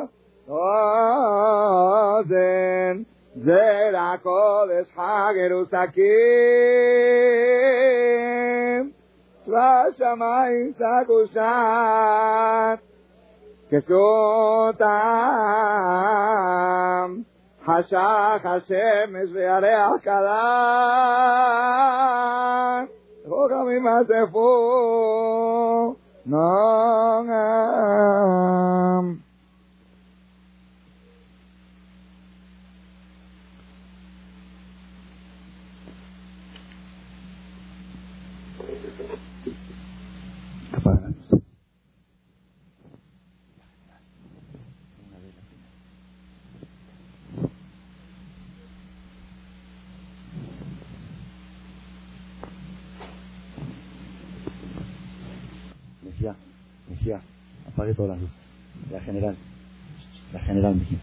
[0.50, 2.28] אוזן
[3.36, 6.08] זרע קודש חגר ושקים,
[9.46, 12.80] צבא שמיים צעקו שעת,
[13.70, 14.88] כסותם,
[17.68, 20.44] חשך השמש וירח קלה,
[23.28, 24.46] חוכמים אספו,
[26.26, 27.28] נועם.
[57.08, 57.22] Mejía,
[57.66, 58.38] apague todas las luces.
[58.92, 59.38] La general,
[60.34, 61.00] la general Mejía.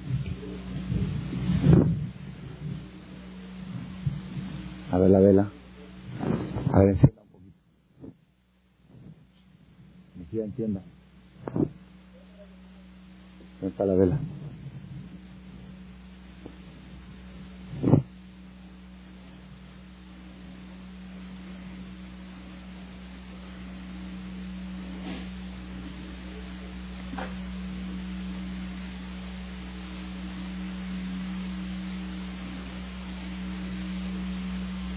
[4.93, 5.49] A ver la vela.
[6.73, 7.59] A ver, encienda un poquito.
[10.19, 10.83] Mejía, entienda.
[13.61, 14.19] ¿Dónde está la vela?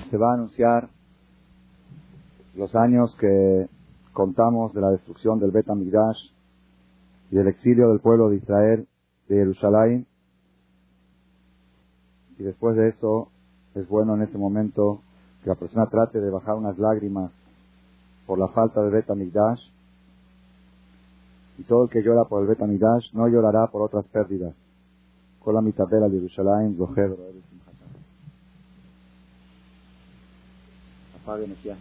[0.10, 0.90] Se va a anunciar
[2.56, 3.68] los años que
[4.14, 6.18] contamos de la destrucción del Bet Amigdash
[7.30, 8.88] y del exilio del pueblo de Israel
[9.28, 10.08] de Jerusalén.
[12.40, 13.30] Y después de eso,
[13.76, 15.02] es bueno en ese momento
[15.44, 17.32] que la persona trate de bajar unas lágrimas
[18.26, 19.62] por la falta del Bet Amigdash.
[21.58, 24.56] Y todo el que llora por el Bet Amigdash no llorará por otras pérdidas.
[25.40, 26.78] Con la mitad de la Jerusalén,
[31.27, 31.77] apague Mejía.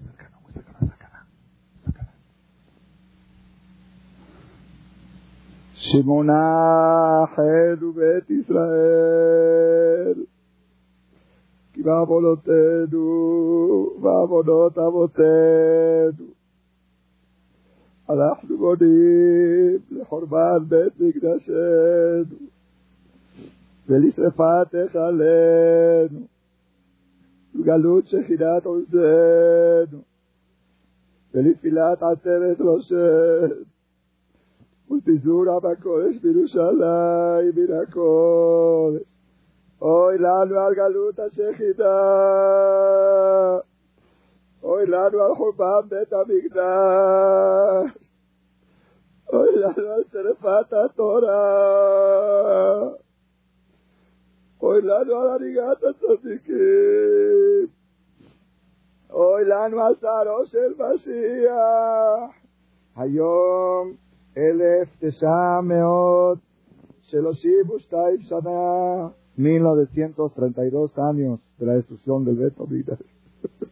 [0.00, 1.26] Muy cercano, muy cercano, cercana,
[1.84, 2.12] cercana.
[5.74, 6.42] שמונה
[7.36, 10.24] חלו בית ישראל,
[11.72, 13.06] כי בעוונותינו
[14.02, 16.26] ועוונות אבותינו
[18.13, 22.35] אנחנו מונים לחורבן בית מקדשנו
[23.89, 26.19] ולשרפת היכלנו
[27.55, 30.01] גלות שכינת עוזנו,
[31.33, 33.55] ולתפילת עשרת ראשנו,
[34.91, 39.03] ולפיזור עם הקודש בירושלים מן הקודש.
[39.81, 41.85] אוי לנו על גלות השכינה,
[44.62, 47.90] אוי לנו על חורבן בית המקדש,
[49.32, 51.46] אוי לנו על שרפת התורה.
[54.62, 57.66] אוי לנו על הריגת הצדיקים,
[59.10, 62.30] אוי לנו על צערו של משיח.
[62.96, 63.92] היום
[64.36, 66.38] אלף תשע מאות
[67.02, 72.98] שלושים ושתיים שנה, 1932 años de la destrucción del Beto Midas.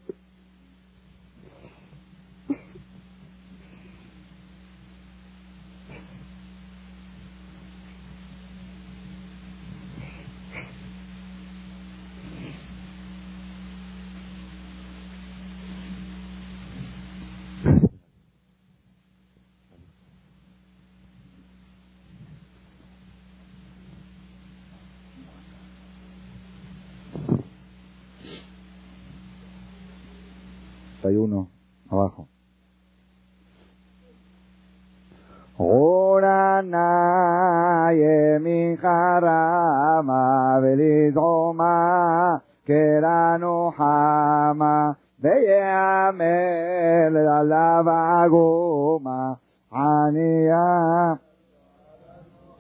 [48.28, 49.38] alavagoma
[49.72, 51.20] aniya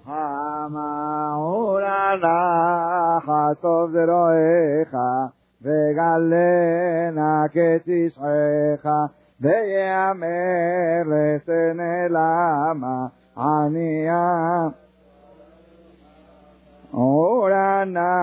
[0.05, 8.85] hama orana hasov zeroecha וגלנה כתשעך,
[9.41, 13.07] ויאמר לשנה למה
[13.37, 14.67] ענייה.
[16.93, 18.15] אורנה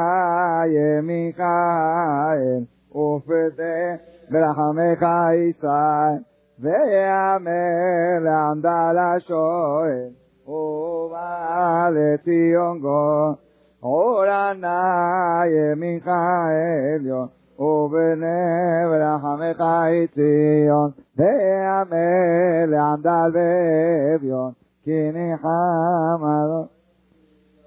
[0.66, 3.94] ימיכאל, ופתה
[4.30, 5.06] ברחמך
[5.48, 5.85] ישראל,
[6.59, 10.09] ויאמר לעמדה לשואל,
[10.47, 13.33] ובא לציון גול.
[13.83, 17.27] אורנה ימינך עליון,
[17.59, 19.63] ובנה ברחמך
[20.13, 24.51] ציון, ועמל לעמדל באביון,
[24.83, 26.65] כי ניחם אדוני.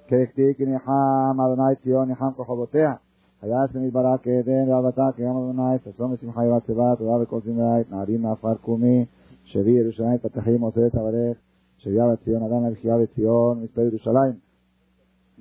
[0.06, 2.92] ככתי כי ניחם אדוני ציון ניחם כחובותיה.
[3.43, 9.05] ויעש למדברה כעדן ואהבתה כיום אדוני, ששון ושמחה צבא, תודה וכל זמרית, נערים מעפר קומי,
[9.43, 11.37] שבי ירושלים פתחים עושה את אברך,
[11.77, 14.33] שבייה בציון אדם לבחייה בציון, מספר ירושלים.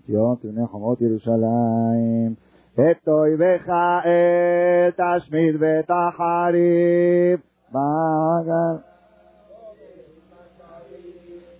[0.06, 2.34] ציון תבנה חומות ירושלים.
[2.74, 3.68] את אויביך
[4.04, 8.88] אל תשמיד ותחריב בגל.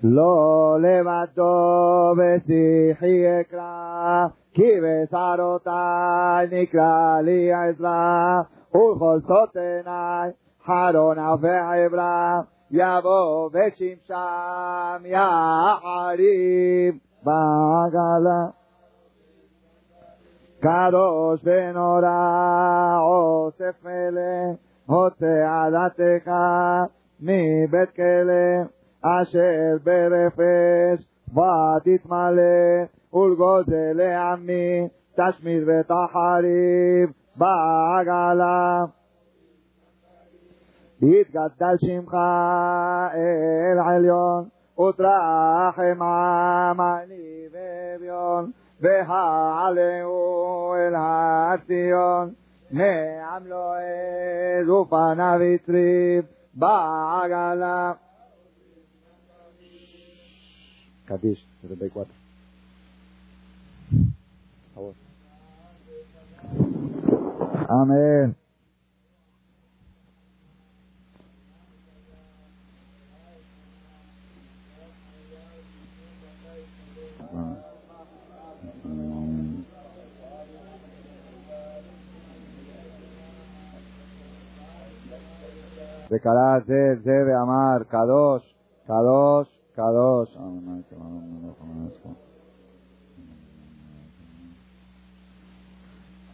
[0.02, 4.26] לא לבדו בשיחי אקרא,
[4.58, 5.70] כי בשערותי
[6.52, 8.40] נקרא לי עזרה,
[8.74, 10.32] ולכל סוד עיני
[10.64, 12.40] חרונה ועברה,
[12.70, 16.94] יבוא ושמשם יחריב.
[17.24, 18.44] בעגלה.
[20.60, 26.30] קדוש ונורא אוסף מלך, הוצא עדתך
[27.20, 28.64] מבית כלא,
[29.02, 38.84] אשר ברפש ותתמלא, ולגוזל לעמי, תשמיד ותחריב בעגלה.
[41.02, 42.14] יתגדל שמך
[43.14, 44.48] אל עליון,
[44.78, 52.32] ותרחם עמני ואביון, והעלהו אל הציון,
[52.70, 56.24] מעם לא עז ופניו הצריף
[56.54, 57.92] בעגלה.
[61.06, 62.27] קדיש, זה בקוואטה.
[67.68, 68.34] Amén.
[86.08, 86.20] de
[86.66, 88.42] Zed, Zed de Amar, K2,
[88.86, 89.46] K2,
[89.76, 90.28] K2.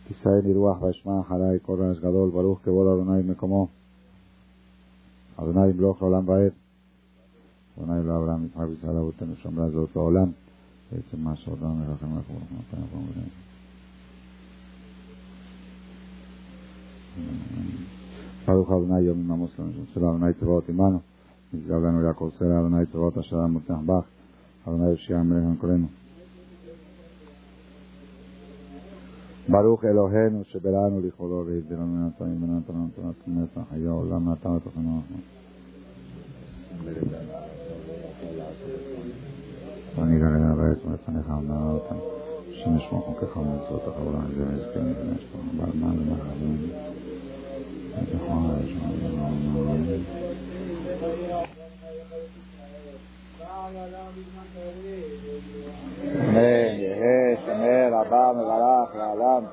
[0.04, 3.70] Kisael Irwah Bashma Halai Gadol Baruch Kevod Adonai Mekomo.
[5.38, 6.52] Adonai Bloch Olam Vaed
[7.78, 10.34] Adonai Lo Abraham Yitzhak Yitzhak Abuten Usham Lazot Olam
[10.92, 13.30] Yitzhak Mas Olam Yerachem Lechur Matan Yakom Vren
[18.44, 21.00] Baruch Adonai Yom Imam Muslim Shemsel Adonai Tzavot Imanu.
[21.54, 22.30] Yitzhak Lenu Yaakov
[29.48, 35.00] ברוך אלוהינו שבראנו לכבודו והגדרנו מן הטועים ונתנו תורת כנסת חיי העולם נתן לתוכנו.
[39.96, 41.96] ואני גרעין הארץ ולפניך אמנה אותם
[42.52, 46.70] שנשמע חוקך ומצוות החברה הזה והזכרנו ונשמע בעלמה למחרים
[48.02, 48.86] ותכון וישמע
[56.28, 57.73] אמן,
[58.04, 59.44] Abba, Mebarach, Alam.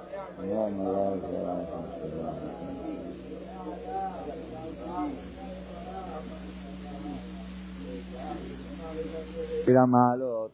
[9.66, 10.52] Mira malo.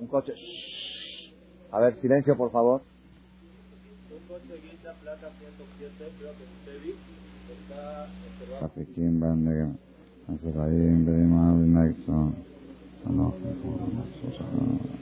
[0.00, 0.32] Un coche.
[0.34, 1.34] Shh.
[1.72, 2.80] A ver, silencio, por favor.
[4.10, 6.94] Un coche guita plata 107, creo que usted vi.
[7.52, 8.06] Está Está
[8.38, 8.68] reservado.
[8.74, 9.68] Pequín, Bandega.
[10.28, 12.34] Azerbaiyán, Bedema, Nexon.
[13.04, 14.93] No, no, no, no, no, no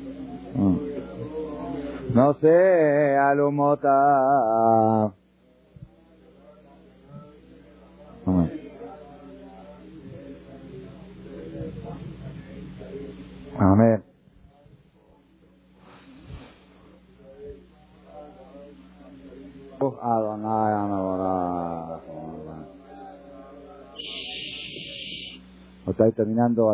[2.34, 5.14] sé, Alumota.
[13.58, 14.02] Amén.
[20.02, 20.72] Adonai.
[25.86, 26.70] Está terminando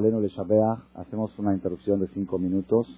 [0.94, 2.89] hacemos una introducción de cinco minutos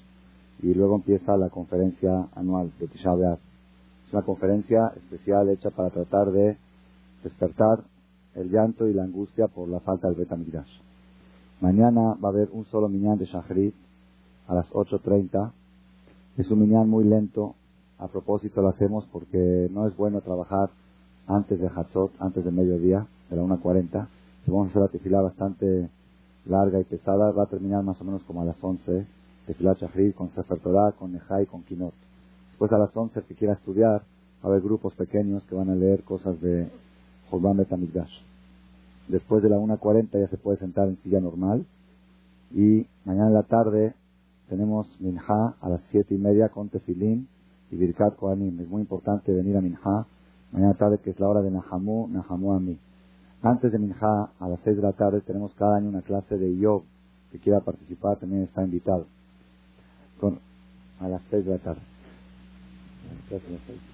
[0.63, 6.31] y luego empieza la conferencia anual de Tisha Es una conferencia especial hecha para tratar
[6.31, 6.57] de
[7.23, 7.83] despertar
[8.35, 10.81] el llanto y la angustia por la falta del Betamigdash.
[11.61, 13.75] Mañana va a haber un solo minyan de Shahrit
[14.49, 15.53] a las 8.30.
[16.39, 17.55] Es un minyan muy lento.
[17.99, 20.71] A propósito lo hacemos porque no es bueno trabajar
[21.27, 24.07] antes de Hatzot, antes de mediodía, de la 1.40.
[24.47, 25.89] vamos a hacer la tefilá bastante
[26.47, 29.07] larga y pesada, va a terminar más o menos como a las 11,
[29.51, 31.93] Tefilat Shahrid, con Sefer Torah, con Nejai, con Kinot.
[32.51, 35.71] Después a las 11, el que quiera estudiar, va a haber grupos pequeños que van
[35.71, 36.69] a leer cosas de
[37.29, 38.13] Jobán Betamigdash.
[39.09, 41.67] Después de la 1.40 ya se puede sentar en silla normal.
[42.55, 43.95] Y mañana en la tarde
[44.49, 47.27] tenemos Minha a las 7 y media con Tefilín
[47.73, 48.61] y Birkat Kohanim.
[48.61, 50.07] Es muy importante venir a Minha
[50.53, 52.79] mañana tarde que es la hora de Nahamu, Nahamu Ami.
[53.43, 56.57] Antes de Minja, a las 6 de la tarde, tenemos cada año una clase de
[56.57, 56.85] Yog.
[57.33, 59.07] Que quiera participar también está invitado.
[60.21, 60.39] Con,
[61.01, 61.81] a las 6 de la tarde.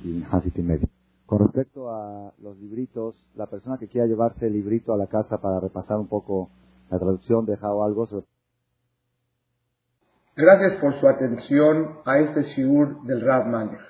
[0.05, 0.25] Y
[0.55, 0.89] y media.
[1.27, 5.41] Con respecto a los libritos, la persona que quiera llevarse el librito a la casa
[5.41, 6.51] para repasar un poco
[6.91, 8.07] la traducción, dejado algo.
[10.37, 13.81] Gracias por su atención a este shiur del Rav Malek.